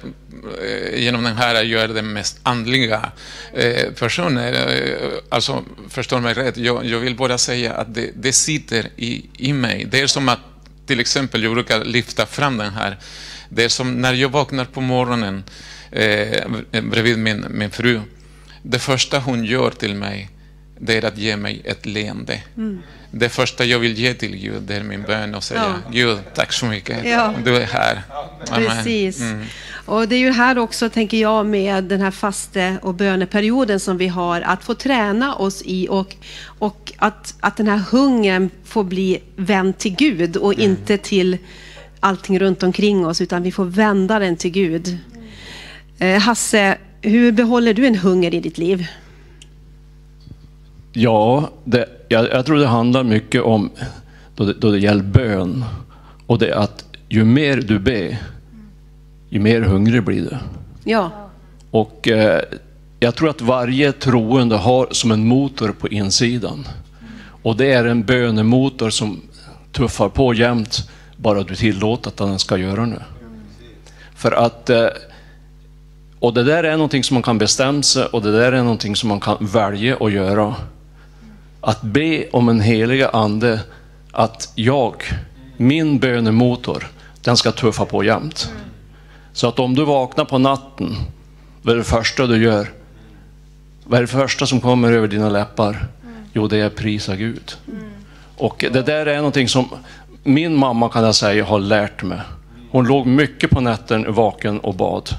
[0.61, 3.11] eh, genom den här att jag är den mest andliga
[3.53, 4.53] eh, personen.
[4.53, 6.57] Eh, alltså, förstår mig rätt.
[6.57, 9.87] Jag, jag vill bara säga att det, det sitter i, i mig.
[9.91, 10.39] Det är som att,
[10.85, 12.97] till exempel, jag brukar lyfta fram den här.
[13.49, 15.43] Det är som när jag vaknar på morgonen
[15.91, 16.47] eh,
[16.81, 18.01] bredvid min, min fru.
[18.61, 20.29] Det första hon gör till mig,
[20.79, 22.41] det är att ge mig ett leende.
[23.11, 25.91] Det första jag vill ge till Gud, är min bön och säga Ja.
[25.91, 27.05] Gud, tack så mycket.
[27.05, 27.33] Ja.
[27.45, 28.01] Du är här.
[28.49, 28.69] Amen.
[28.69, 29.21] Precis.
[29.21, 29.45] Mm.
[29.85, 33.97] Och det är ju här också, tänker jag, med den här faste och böneperioden som
[33.97, 36.15] vi har, att få träna oss i och,
[36.45, 41.37] och att, att den här hungern får bli vänd till Gud och inte till
[41.99, 44.97] allting runt omkring oss, utan vi får vända den till Gud.
[45.99, 48.87] Eh, Hasse, hur behåller du en hunger i ditt liv?
[50.93, 53.69] Ja, det, jag, jag tror det handlar mycket om,
[54.35, 55.65] då det, då det gäller bön,
[56.27, 58.17] och det är att ju mer du ber,
[59.29, 60.37] ju mer hungrig blir du.
[60.83, 61.11] Ja,
[61.71, 62.41] Och eh,
[62.99, 66.67] jag tror att varje troende har som en motor på insidan.
[67.43, 69.21] Och det är en bönemotor som
[69.71, 73.03] tuffar på jämt, bara du tillåter att den ska göra det.
[74.15, 74.87] För att, eh,
[76.19, 78.95] och det där är någonting som man kan bestämma sig och det där är någonting
[78.95, 80.55] som man kan välja att göra.
[81.65, 83.59] Att be om en heliga ande,
[84.11, 85.03] att jag,
[85.57, 86.87] min bönemotor,
[87.21, 88.51] den ska tuffa på jämt.
[89.33, 90.95] Så att om du vaknar på natten,
[91.61, 92.67] vad är det första du gör?
[93.83, 95.87] Vad är det första som kommer över dina läppar?
[96.33, 97.57] Jo, det är prisa Gud.
[98.37, 99.69] Och det där är någonting som
[100.23, 102.19] min mamma kan jag säga har lärt mig.
[102.71, 105.09] Hon låg mycket på nätten vaken och bad.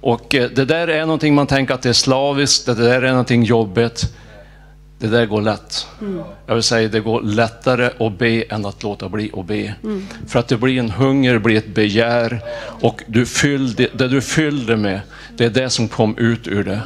[0.00, 3.10] Och eh, det där är någonting man tänker att det är slaviskt, det där är
[3.10, 4.14] någonting jobbigt.
[4.98, 5.86] Det där går lätt.
[6.46, 9.74] Jag vill säga det går lättare att be än att låta bli att be.
[10.26, 12.40] För att det blir en hunger, det blir ett begär
[12.80, 15.00] och du fyllde, det du fyllde med,
[15.36, 16.80] det är det som kom ut ur det.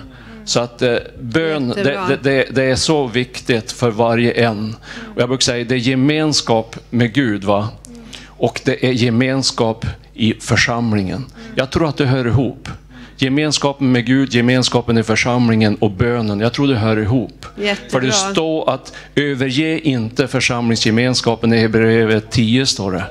[0.45, 4.77] Så att eh, bön, det, det, det är så viktigt för varje en.
[5.15, 7.45] Och jag brukar säga det är gemenskap med Gud.
[7.45, 7.69] va?
[8.27, 11.25] Och det är gemenskap i församlingen.
[11.55, 12.69] Jag tror att det hör ihop.
[13.23, 16.41] Gemenskapen med Gud, gemenskapen i församlingen och bönen.
[16.41, 17.47] Jag tror det hör ihop.
[17.57, 17.91] Jättebra.
[17.91, 23.05] För det står att överge inte församlingsgemenskapen i Hebreerbrevet 10 står det.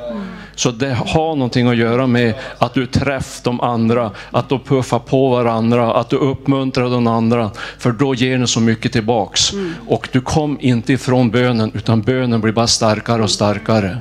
[0.55, 4.99] Så det har någonting att göra med att du träffar de andra, att du puffar
[4.99, 7.51] på varandra, att du uppmuntrar de andra.
[7.77, 9.51] För då ger ni så mycket tillbaks.
[9.87, 13.97] Och du kom inte ifrån bönen, utan bönen blir bara starkare och starkare.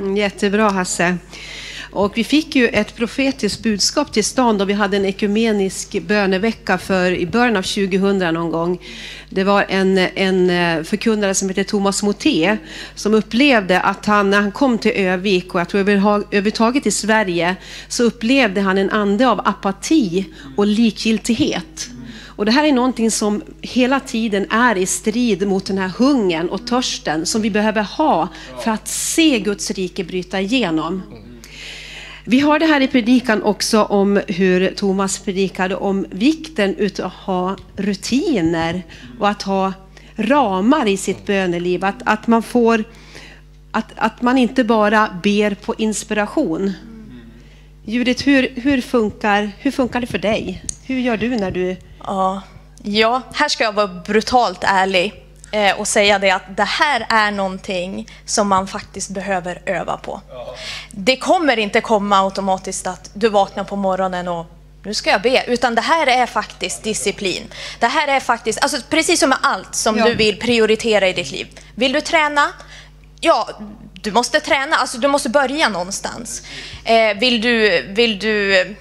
[0.00, 1.16] Mm, Jättebra Hasse.
[1.92, 6.78] Och vi fick ju ett profetiskt budskap till stan då vi hade en ekumenisk bönevecka
[6.78, 8.78] för i början av 2000 någon gång.
[9.30, 12.56] Det var en, en eh, förkunnare som hette Thomas Moté
[12.94, 17.56] som upplevde att han när han kom till Övik och jag tror överhuvudtaget i Sverige
[17.88, 20.26] så upplevde han en ande av apati
[20.56, 21.90] och likgiltighet.
[22.26, 26.48] Och det här är någonting som hela tiden är i strid mot den här hungern
[26.48, 28.28] och törsten som vi behöver ha
[28.64, 31.02] för att se Guds rike bryta igenom.
[32.24, 37.12] Vi har det här i predikan också om hur Thomas predikade om vikten utav att
[37.12, 38.82] ha rutiner
[39.20, 39.72] och att ha
[40.16, 41.84] ramar i sitt böneliv.
[41.84, 42.84] Att, att man får
[43.70, 46.72] att, att man inte bara ber på inspiration.
[47.84, 50.64] Judith, hur, hur, funkar, hur funkar det för dig?
[50.84, 51.76] Hur gör du när du...
[51.98, 52.42] Ja,
[52.82, 55.21] ja, här ska jag vara brutalt ärlig
[55.52, 60.20] eh, och säga det att det här är någonting som man faktiskt behöver öva på.
[60.90, 64.46] Det kommer inte komma automatiskt att du vaknar på morgonen och
[64.84, 67.42] nu ska jag be, utan det här är faktiskt disciplin.
[67.80, 70.04] Det här är faktiskt, alltså precis som med allt som Ja.
[70.04, 71.46] du vill prioritera i ditt liv.
[71.74, 72.48] Vill du träna?
[73.20, 73.48] Ja,
[73.92, 76.42] du måste träna, alltså du måste börja någonstans.
[76.84, 78.76] Eh, vill du, vill du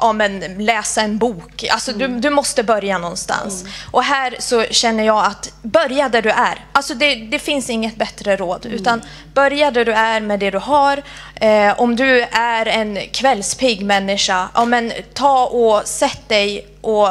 [0.00, 1.64] ja, men läsa en bok.
[1.70, 3.64] Alltså du, du måste börja någonstans.
[3.90, 6.64] Och här så känner jag att börja där du är.
[6.72, 8.66] Alltså det, det finns inget bättre råd.
[8.66, 9.02] Utan
[9.34, 11.02] börja där du är med det du har.
[11.34, 17.08] Eh, om du är en kvällspigg människa, ja, men ta och sätt dig och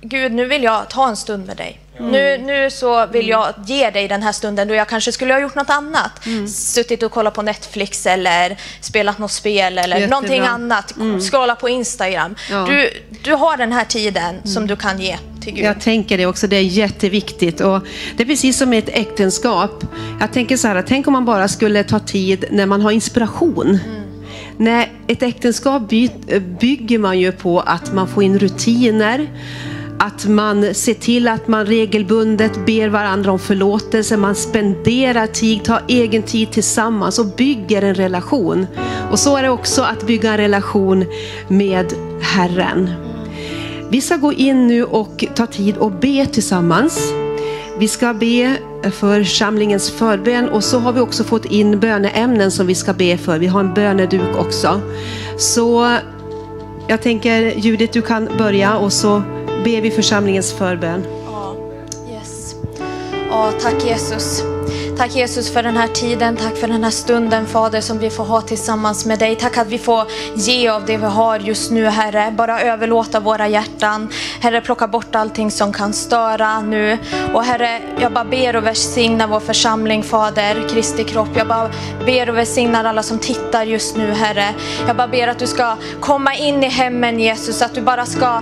[0.00, 1.81] Gud, nu vill jag ta en stund med dig.
[2.10, 5.40] Nu, nu så vill jag ge dig den här stunden då jag kanske skulle ha
[5.40, 6.10] gjort något annat.
[6.48, 10.06] Suttit och kollat på Netflix eller spelat något spel eller Jättebra.
[10.16, 10.94] någonting annat.
[11.30, 12.34] Scrolla på Instagram.
[12.50, 12.66] Ja.
[12.68, 12.90] Du,
[13.24, 15.16] du har den här tiden som du kan ge.
[15.44, 17.60] Jag tänker det också, det är jätteviktigt.
[17.60, 17.80] Och
[18.16, 19.84] det är precis som i ett äktenskap.
[20.20, 23.78] Jag tänker så här, tänk om man bara skulle ta tid när man har inspiration.
[24.56, 29.28] Nej, ett äktenskap by- bygger man ju på att man får in rutiner,
[30.02, 35.82] att man ser till att man regelbundet ber varandra om förlåtelse, man spenderar tid, tar
[35.88, 38.66] egen tid tillsammans och bygger en relation.
[39.10, 41.04] Och så är det också att bygga en relation
[41.48, 41.92] med
[42.22, 42.90] Herren.
[43.90, 47.12] Vi ska gå in nu och ta tid och be tillsammans.
[47.78, 48.56] Vi ska be
[48.92, 53.16] för samlingens förbön och så har vi också fått in böneämnen som vi ska be
[53.18, 53.38] för.
[53.38, 54.80] Vi har en böneduk också.
[55.38, 55.96] Så
[56.88, 59.22] jag tänker Judith, du kan börja och så
[59.64, 61.04] ber vi församlingens förbön.
[61.26, 61.56] Ja,
[62.10, 62.54] yes.
[63.30, 64.51] ja, tack Jesus.
[65.02, 68.24] Tack Jesus för den här tiden, tack för den här stunden Fader som vi får
[68.24, 69.36] ha tillsammans med dig.
[69.36, 72.34] Tack att vi får ge av det vi har just nu Herre.
[72.36, 74.08] Bara överlåta våra hjärtan.
[74.40, 76.98] Herre plocka bort allting som kan störa nu.
[77.34, 81.28] Och Herre, jag bara ber och välsigna vår församling Fader, Kristi kropp.
[81.34, 81.70] Jag bara
[82.06, 84.54] ber och välsignar alla som tittar just nu Herre.
[84.86, 88.40] Jag bara ber att du ska komma in i hemmen Jesus, att du bara ska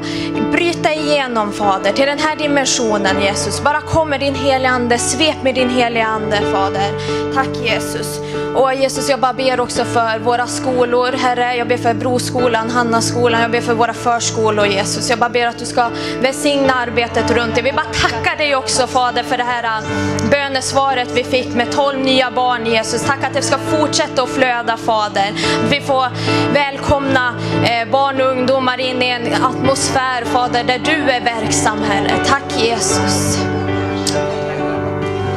[0.53, 3.63] bryta igenom Fader till den här dimensionen Jesus.
[3.63, 6.90] Bara kom med din heliga Ande, svep med din heliga Ande Fader.
[7.34, 8.20] Tack Jesus.
[8.55, 11.57] Och Jesus jag bara ber också för våra skolor Herre.
[11.57, 15.11] Jag ber för Broskolan, Hannaskolan, jag ber för våra förskolor Jesus.
[15.11, 15.90] Jag bara ber att du ska
[16.22, 17.62] välsigna arbetet runt det.
[17.62, 19.84] Vi bara tackar dig också Fader för det här äh,
[20.30, 23.03] bönesvaret vi fick med 12 nya barn Jesus.
[23.03, 25.32] Tack att det ska fortsätta att flöda Fader.
[25.70, 26.07] Vi får
[26.55, 27.34] välkomna
[27.64, 32.24] äh, barn och ungdomar in i en atmosfär Fader där du är verksam Herre.
[32.26, 33.38] Tack Jesus.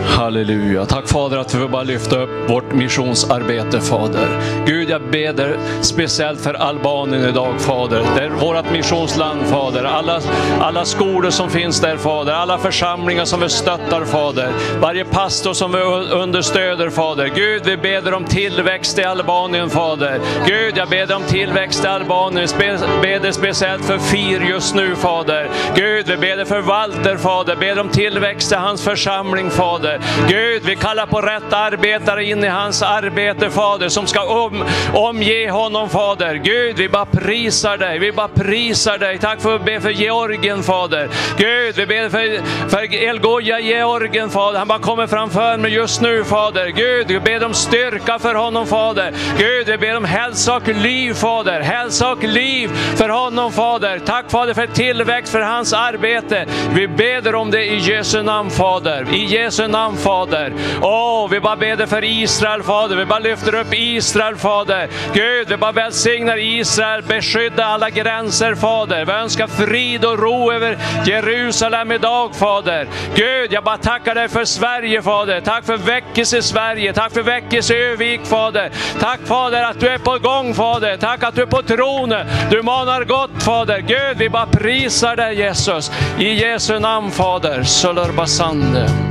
[0.06, 0.86] Halleluja.
[0.86, 4.28] Tack Fader att vi får bara lyfta upp vårt missionsarbete Fader.
[4.66, 8.04] Gud jag ber speciellt för Albanien idag Fader.
[8.16, 9.84] Det är vårt missionsland Fader.
[9.84, 10.22] Alla,
[10.60, 12.34] alla skolor som finns där Fader.
[12.34, 14.50] Alla församlingar som vi stöttar Fader.
[14.80, 15.80] Varje pastor som vi
[16.14, 17.32] understöder Fader.
[17.36, 20.20] Gud vi ber om tillväxt i Albanien Fader.
[20.48, 22.48] Gud jag ber om tillväxt i Albanien.
[22.48, 25.50] Spe, ber speciellt för FIR just nu Fader.
[25.76, 27.56] Gud vi ber för Walter Fader.
[27.56, 29.93] Ber om tillväxt i hans församling Fader.
[30.28, 35.52] Gud vi kallar på rätt arbetare in i hans arbete Fader som ska om, omge
[35.52, 36.36] honom Fader.
[36.36, 38.00] Gud vi bara prisar dig.
[38.00, 39.18] Vi bara prisar dig.
[39.18, 41.10] Tack för att vi ber för Georgien Fader.
[41.38, 44.60] Gud vi ber för, för Elgoja Georgien Fader.
[44.60, 46.68] Han bara kommer framför mig just nu Fader.
[46.68, 49.14] Gud vi ber om styrka för honom Fader.
[49.38, 51.62] Gud vi ber om hälsa och liv Fader.
[51.62, 54.00] Hälsa och liv för honom Fader.
[54.06, 56.46] Tack Fader för tillväxt för hans arbete.
[56.74, 59.08] Vi ber om det i Jesu namn Fader.
[59.14, 60.54] I Jesu namn namn Fader.
[60.82, 62.96] Åh, vi bara ber dig för Israel Fader.
[62.96, 64.90] Vi bara lyfter upp Israel Fader.
[65.14, 69.06] Gud, vi bara välsignar Israel, beskydda alla gränser Fader.
[69.06, 72.88] Vi önskar frid och ro över Jerusalem idag Fader.
[73.16, 75.42] Gud, jag bara tackar dig för Sverige Fader.
[75.42, 76.94] Tack för väckelse i Sverige.
[76.94, 78.72] Tack för väckelse i Övik Fader.
[79.00, 80.98] Tack Fader att du är på gång Fader.
[80.98, 82.28] Tack att du är på tronen.
[82.50, 83.80] Du manar gott Fader.
[83.80, 85.92] Gud, vi bara prisar dig Jesus.
[86.20, 87.64] I Jesu namn Fader.
[87.64, 89.03] Sölörbasande.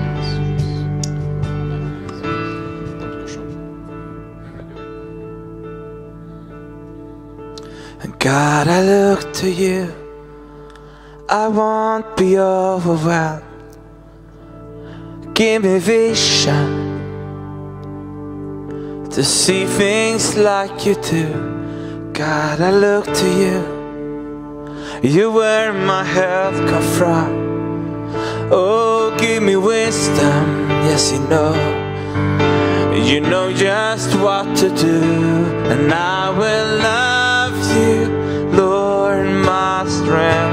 [8.22, 9.92] God, I look to you.
[11.28, 13.42] I won't be overwhelmed.
[15.34, 16.68] Give me vision
[19.10, 22.12] to see things like you do.
[22.12, 23.58] God, I look to you.
[25.02, 27.28] You where my help come from.
[28.52, 30.68] Oh, give me wisdom.
[30.86, 31.54] Yes, you know.
[32.94, 35.02] You know just what to do,
[35.72, 37.32] and I will love
[37.76, 38.01] you,
[40.12, 40.51] friend.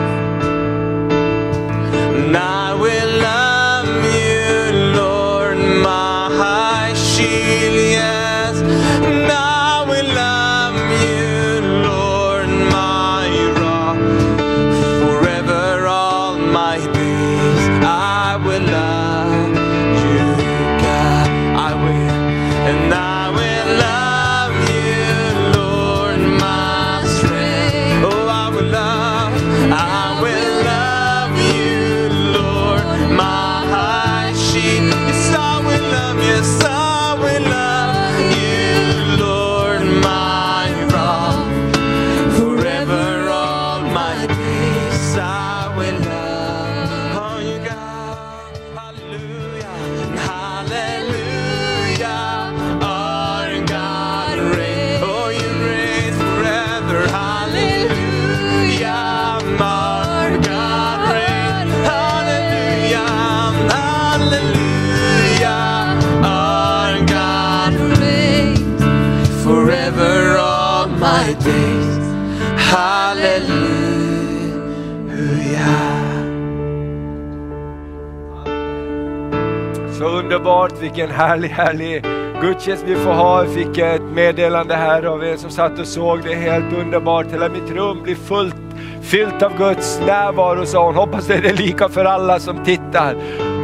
[80.59, 82.05] Underbart, vilken härlig, härlig
[82.41, 83.43] gudstjänst vi får ha.
[83.43, 86.35] Jag fick ett meddelande här av er som satt och såg det.
[86.35, 88.55] Helt underbart, hela mitt rum blir fullt,
[89.01, 90.95] fyllt av Guds närvaro sa hon.
[90.95, 93.15] Hoppas det är lika för alla som tittar.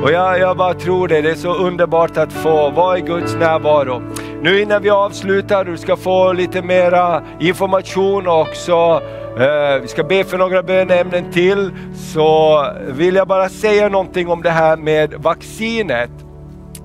[0.04, 3.36] Och jag, jag bara tror det, det är så underbart att få vara i Guds
[3.36, 4.02] närvaro.
[4.41, 9.02] Nu innan vi avslutar, du ska få lite mera information också.
[9.39, 11.72] Eh, vi ska be för några bönämnen till.
[11.96, 16.24] Så vill jag bara säga någonting om det här med vaccinet.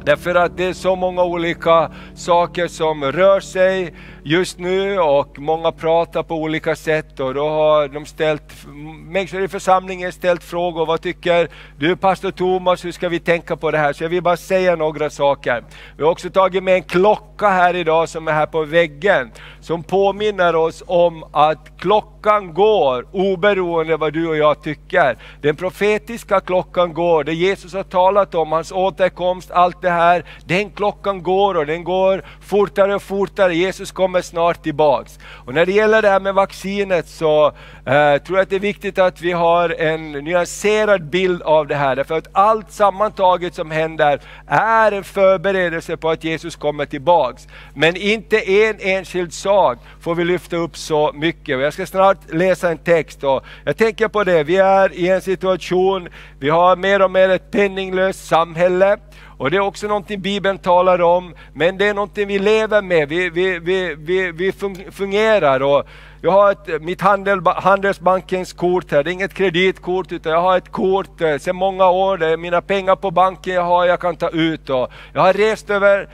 [0.05, 3.94] Därför att det är så många olika saker som rör sig
[4.25, 8.66] just nu och många pratar på olika sätt och då har de ställt,
[9.05, 10.87] människor i församlingen ställt frågor.
[10.87, 11.49] Vad tycker
[11.79, 13.93] du pastor Thomas, hur ska vi tänka på det här?
[13.93, 15.64] Så jag vill bara säga några saker.
[15.97, 19.83] Vi har också tagit med en klocka här idag som är här på väggen som
[19.83, 25.18] påminner oss om att klockan går oberoende vad du och jag tycker.
[25.41, 30.25] Den profetiska klockan går, det Jesus har talat om, hans återkomst, allt det här.
[30.45, 33.55] Den klockan går och den går fortare och fortare.
[33.55, 35.19] Jesus kommer snart tillbaks.
[35.47, 38.61] Och när det gäller det här med vaccinet så eh, tror jag att det är
[38.61, 41.97] viktigt att vi har en nyanserad bild av det här.
[41.97, 47.49] Därför att allt sammantaget som händer är en förberedelse på att Jesus kommer tillbaks.
[47.75, 51.57] Men inte en enskild sak får vi lyfta upp så mycket.
[51.57, 55.09] Och jag ska snart läsa en text och jag tänker på det, vi är i
[55.09, 56.09] en situation,
[56.39, 58.97] vi har mer och mer ett penninglöst samhälle.
[59.39, 63.09] Och det är också någonting Bibeln talar om, men det är någonting vi lever med,
[63.09, 64.53] vi, vi, vi, vi, vi
[64.91, 65.62] fungerar.
[65.62, 65.89] Och
[66.23, 70.57] jag har ett, mitt handel, Handelsbankens kort här, det är inget kreditkort utan jag har
[70.57, 74.01] ett kort eh, sedan många år, det är mina pengar på banken jag har, jag
[74.01, 74.71] kan ta ut.
[74.71, 76.09] Och jag har rest över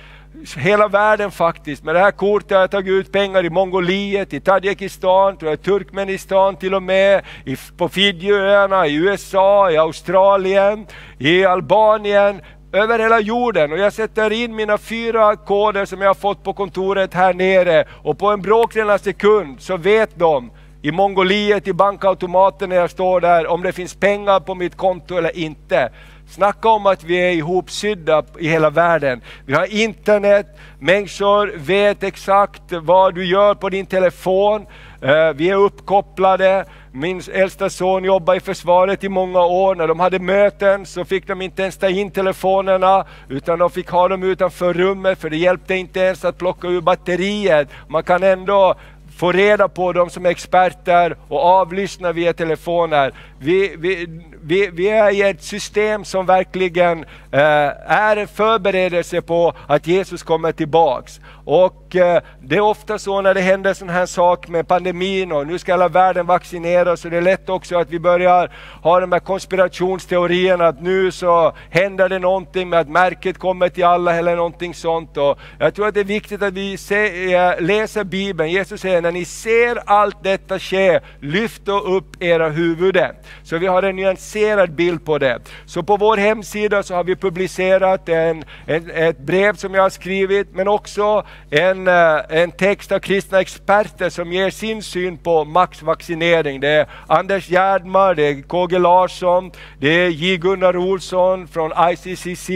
[0.57, 1.85] hela världen faktiskt.
[1.85, 5.63] Med det här kortet har jag tagit ut pengar i Mongoliet, i Tadzjikistan, tror jag,
[5.63, 10.87] Turkmenistan till och med, i, på Fidjiöarna, i USA, i Australien,
[11.19, 12.41] i Albanien,
[12.77, 13.73] över hela jorden.
[13.73, 17.85] Och jag sätter in mina fyra koder som jag har fått på kontoret här nere
[18.03, 20.51] och på en bråkdel av sekund så vet de
[20.83, 25.17] i Mongoliet i bankautomaten när jag står där om det finns pengar på mitt konto
[25.17, 25.91] eller inte.
[26.29, 29.21] Snacka om att vi är ihopsydda i hela världen.
[29.47, 30.47] Vi har internet,
[30.79, 34.67] människor vet exakt vad du gör på din telefon.
[35.01, 36.65] Eh, vi är uppkopplade.
[36.93, 39.75] Min äldsta son jobbade i försvaret i många år.
[39.75, 43.89] När de hade möten så fick de inte ens ta in telefonerna utan de fick
[43.91, 47.69] ha dem utanför rummet för det hjälpte inte ens att plocka ur batteriet.
[47.89, 48.75] Man kan ändå
[49.17, 53.13] få reda på dem som är experter och avlyssna via telefoner.
[53.39, 54.09] Vi, vi,
[54.43, 57.41] vi, vi är i ett system som verkligen eh,
[57.87, 61.21] är en förberedelse på att Jesus kommer tillbaks.
[61.45, 65.47] Och eh, det är ofta så när det händer sån här sak med pandemin och
[65.47, 69.13] nu ska hela världen vaccineras och det är lätt också att vi börjar ha de
[69.13, 74.37] här konspirationsteorierna att nu så händer det någonting med att märket kommer till alla eller
[74.37, 75.17] någonting sånt.
[75.17, 78.51] Och jag tror att det är viktigt att vi se, eh, läser Bibeln.
[78.51, 83.15] Jesus säger när ni ser allt detta ske, lyft då upp era huvuden.
[83.43, 85.39] Så vi har en nyanserad bild på det.
[85.67, 89.91] Så på vår hemsida så har vi publicerat en, en, ett brev som jag har
[89.91, 95.45] skrivit men också en, eh, en text av kristna experter som ger sin syn på
[95.45, 96.61] maxvaccinering.
[96.61, 102.51] Det är Anders Gärdmar, det är KG Larsson, det är J Gunnar Olsson från ICCC.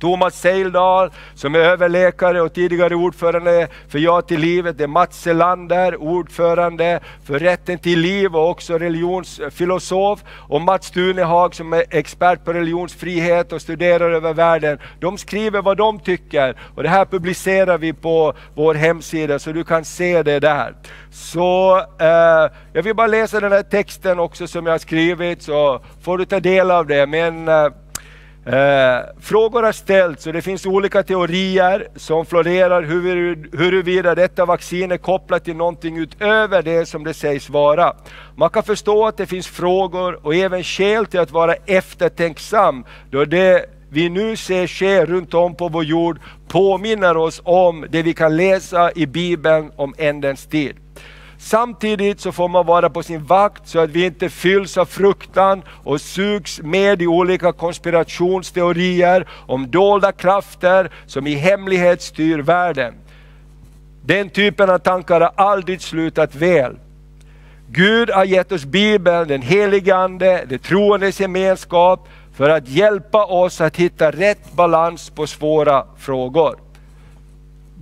[0.00, 4.78] Thomas Seildal som är överläkare och tidigare ordförande för Ja till livet.
[4.78, 10.24] Det är Mats Selander, ordförande för Rätten till liv och också religionsfilosof.
[10.48, 14.78] Och Mats Tunehag som är expert på religionsfrihet och studerar över världen.
[15.00, 19.64] De skriver vad de tycker och det här publicerar vi på vår hemsida så du
[19.64, 20.74] kan se det där.
[21.10, 25.80] Så eh, jag vill bara läsa den här texten också som jag har skrivit så
[26.02, 27.06] får du ta del av det.
[27.06, 27.68] Men eh,
[28.46, 34.92] Eh, frågor har ställts och det finns olika teorier som florerar hur, huruvida detta vaccin
[34.92, 37.96] är kopplat till någonting utöver det som det sägs vara.
[38.36, 43.24] Man kan förstå att det finns frågor och även skäl till att vara eftertänksam då
[43.24, 48.14] det vi nu ser ske runt om på vår jord påminner oss om det vi
[48.14, 50.76] kan läsa i Bibeln om ändens tid.
[51.42, 55.62] Samtidigt så får man vara på sin vakt så att vi inte fylls av fruktan
[55.84, 62.94] och sugs med i olika konspirationsteorier om dolda krafter som i hemlighet styr världen.
[64.04, 66.76] Den typen av tankar har aldrig slutat väl.
[67.68, 73.60] Gud har gett oss Bibeln, den helige Ande, det troendes gemenskap för att hjälpa oss
[73.60, 76.58] att hitta rätt balans på svåra frågor.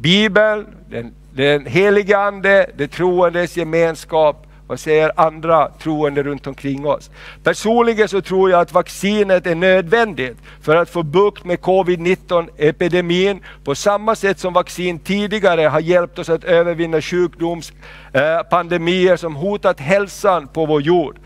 [0.00, 7.10] Bibeln, den den helige Ande, det troendes gemenskap, vad säger andra troende runt omkring oss?
[7.42, 13.40] Personligen så tror jag att vaccinet är nödvändigt för att få bukt med covid-19 epidemin
[13.64, 19.80] på samma sätt som vaccin tidigare har hjälpt oss att övervinna sjukdomspandemier eh, som hotat
[19.80, 21.16] hälsan på vår jord.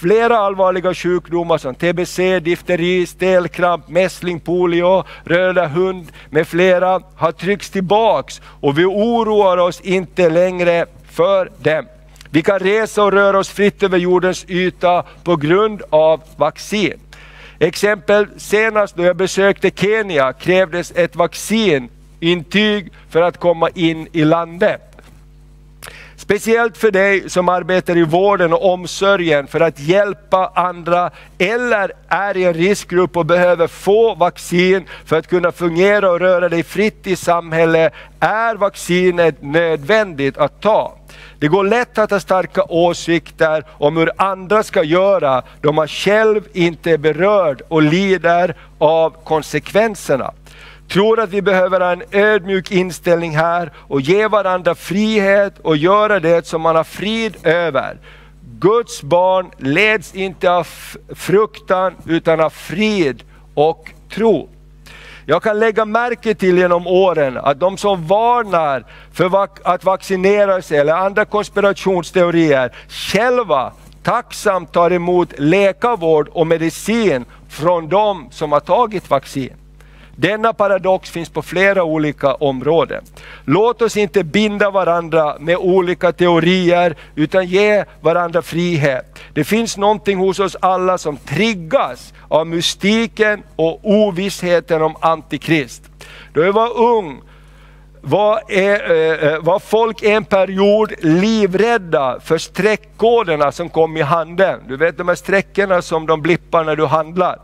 [0.00, 7.70] Flera allvarliga sjukdomar som tbc, difteri, stelkramp, mässling, polio, röda hund med flera har tryckts
[7.70, 11.86] tillbaks och vi oroar oss inte längre för dem.
[12.30, 16.98] Vi kan resa och röra oss fritt över jordens yta på grund av vaccin.
[17.58, 24.93] Exempel senast då jag besökte Kenya krävdes ett vaccinintyg för att komma in i landet.
[26.24, 32.36] Speciellt för dig som arbetar i vården och omsorgen för att hjälpa andra eller är
[32.36, 37.06] i en riskgrupp och behöver få vaccin för att kunna fungera och röra dig fritt
[37.06, 40.98] i samhället är vaccinet nödvändigt att ta.
[41.38, 46.42] Det går lätt att ha starka åsikter om hur andra ska göra då man själv
[46.52, 50.32] inte är berörd och lider av konsekvenserna
[50.88, 56.20] tror att vi behöver ha en ödmjuk inställning här och ge varandra frihet och göra
[56.20, 57.98] det som man har frid över.
[58.58, 60.66] Guds barn leds inte av
[61.14, 63.22] fruktan utan av frid
[63.54, 64.48] och tro.
[65.26, 70.78] Jag kan lägga märke till genom åren att de som varnar för att vaccinera sig
[70.78, 73.72] eller andra konspirationsteorier själva
[74.02, 79.63] tacksamt tar emot läkarvård och medicin från de som har tagit vaccin.
[80.16, 83.04] Denna paradox finns på flera olika områden.
[83.44, 89.18] Låt oss inte binda varandra med olika teorier utan ge varandra frihet.
[89.32, 95.82] Det finns någonting hos oss alla som triggas av mystiken och ovissheten om Antikrist.
[96.32, 97.20] Då jag var ung
[98.00, 104.60] var, är, var folk en period livrädda för streckkoderna som kom i handeln.
[104.68, 107.38] Du vet de här sträckorna som de blippar när du handlar.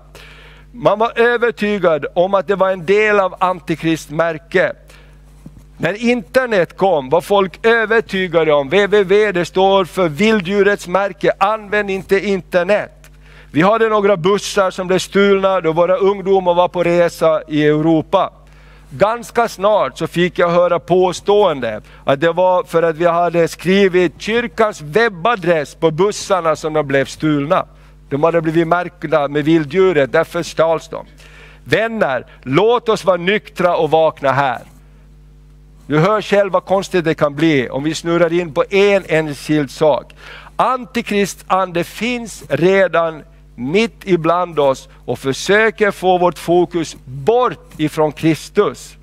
[0.73, 4.73] Man var övertygad om att det var en del av Antikrist märke.
[5.79, 12.27] När internet kom var folk övertygade om, www det står för vilddjurets märke, använd inte
[12.27, 13.11] internet.
[13.53, 18.33] Vi hade några bussar som blev stulna då våra ungdomar var på resa i Europa.
[18.91, 24.21] Ganska snart så fick jag höra påstående att det var för att vi hade skrivit
[24.23, 27.66] kyrkans webbadress på bussarna som de blev stulna.
[28.11, 31.07] De hade blivit märkta med vilddjuret, därför stals de.
[31.65, 34.61] Vänner, låt oss vara nyktra och vakna här.
[35.87, 39.71] Du hör själv vad konstigt det kan bli om vi snurrar in på en enskild
[39.71, 40.15] sak.
[40.57, 43.23] Antikristande finns redan
[43.55, 48.97] mitt ibland oss och försöker få vårt fokus bort ifrån Kristus.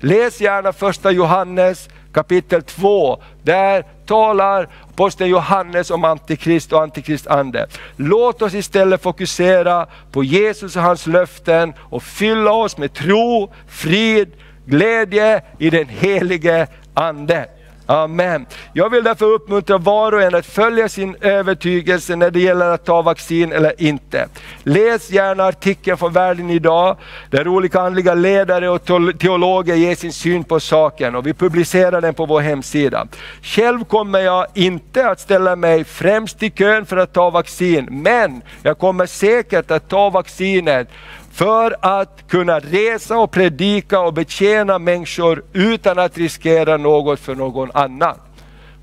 [0.00, 3.22] Läs gärna första Johannes kapitel 2.
[3.42, 7.66] Där talar aposteln Johannes om antikrist och antikristande.
[7.96, 14.32] Låt oss istället fokusera på Jesus och hans löften och fylla oss med tro, frid,
[14.66, 17.46] glädje i den helige Ande.
[17.86, 18.46] Amen.
[18.72, 22.84] Jag vill därför uppmuntra var och en att följa sin övertygelse när det gäller att
[22.84, 24.28] ta vaccin eller inte.
[24.62, 26.96] Läs gärna artikeln från Världen idag,
[27.30, 28.84] där olika andliga ledare och
[29.18, 33.06] teologer ger sin syn på saken och vi publicerar den på vår hemsida.
[33.42, 38.42] Själv kommer jag inte att ställa mig främst i kön för att ta vaccin, men
[38.62, 40.88] jag kommer säkert att ta vaccinet
[41.34, 47.70] för att kunna resa och predika och betjäna människor utan att riskera något för någon
[47.74, 48.16] annan.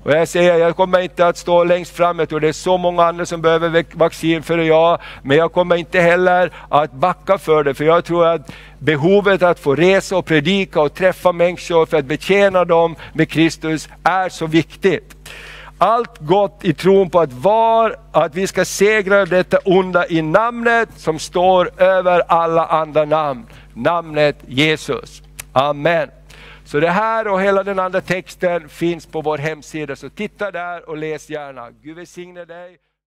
[0.04, 2.78] Och jag säger, jag kommer inte att stå längst fram, jag tror det är så
[2.78, 7.64] många andra som behöver vaccin för jag, men jag kommer inte heller att backa för
[7.64, 11.96] det, för jag tror att behovet att få resa och predika och träffa människor för
[11.96, 15.21] att betjäna dem med Kristus är så viktigt
[15.82, 20.88] allt gott i tron på att, var, att vi ska segra detta onda i namnet
[20.96, 23.46] som står över alla andra namn.
[23.74, 25.22] Namnet Jesus.
[25.52, 26.10] Amen.
[26.64, 30.88] Så det här och hela den andra texten finns på vår hemsida, så titta där
[30.88, 31.70] och läs gärna.
[31.70, 32.78] Gud välsigne dig.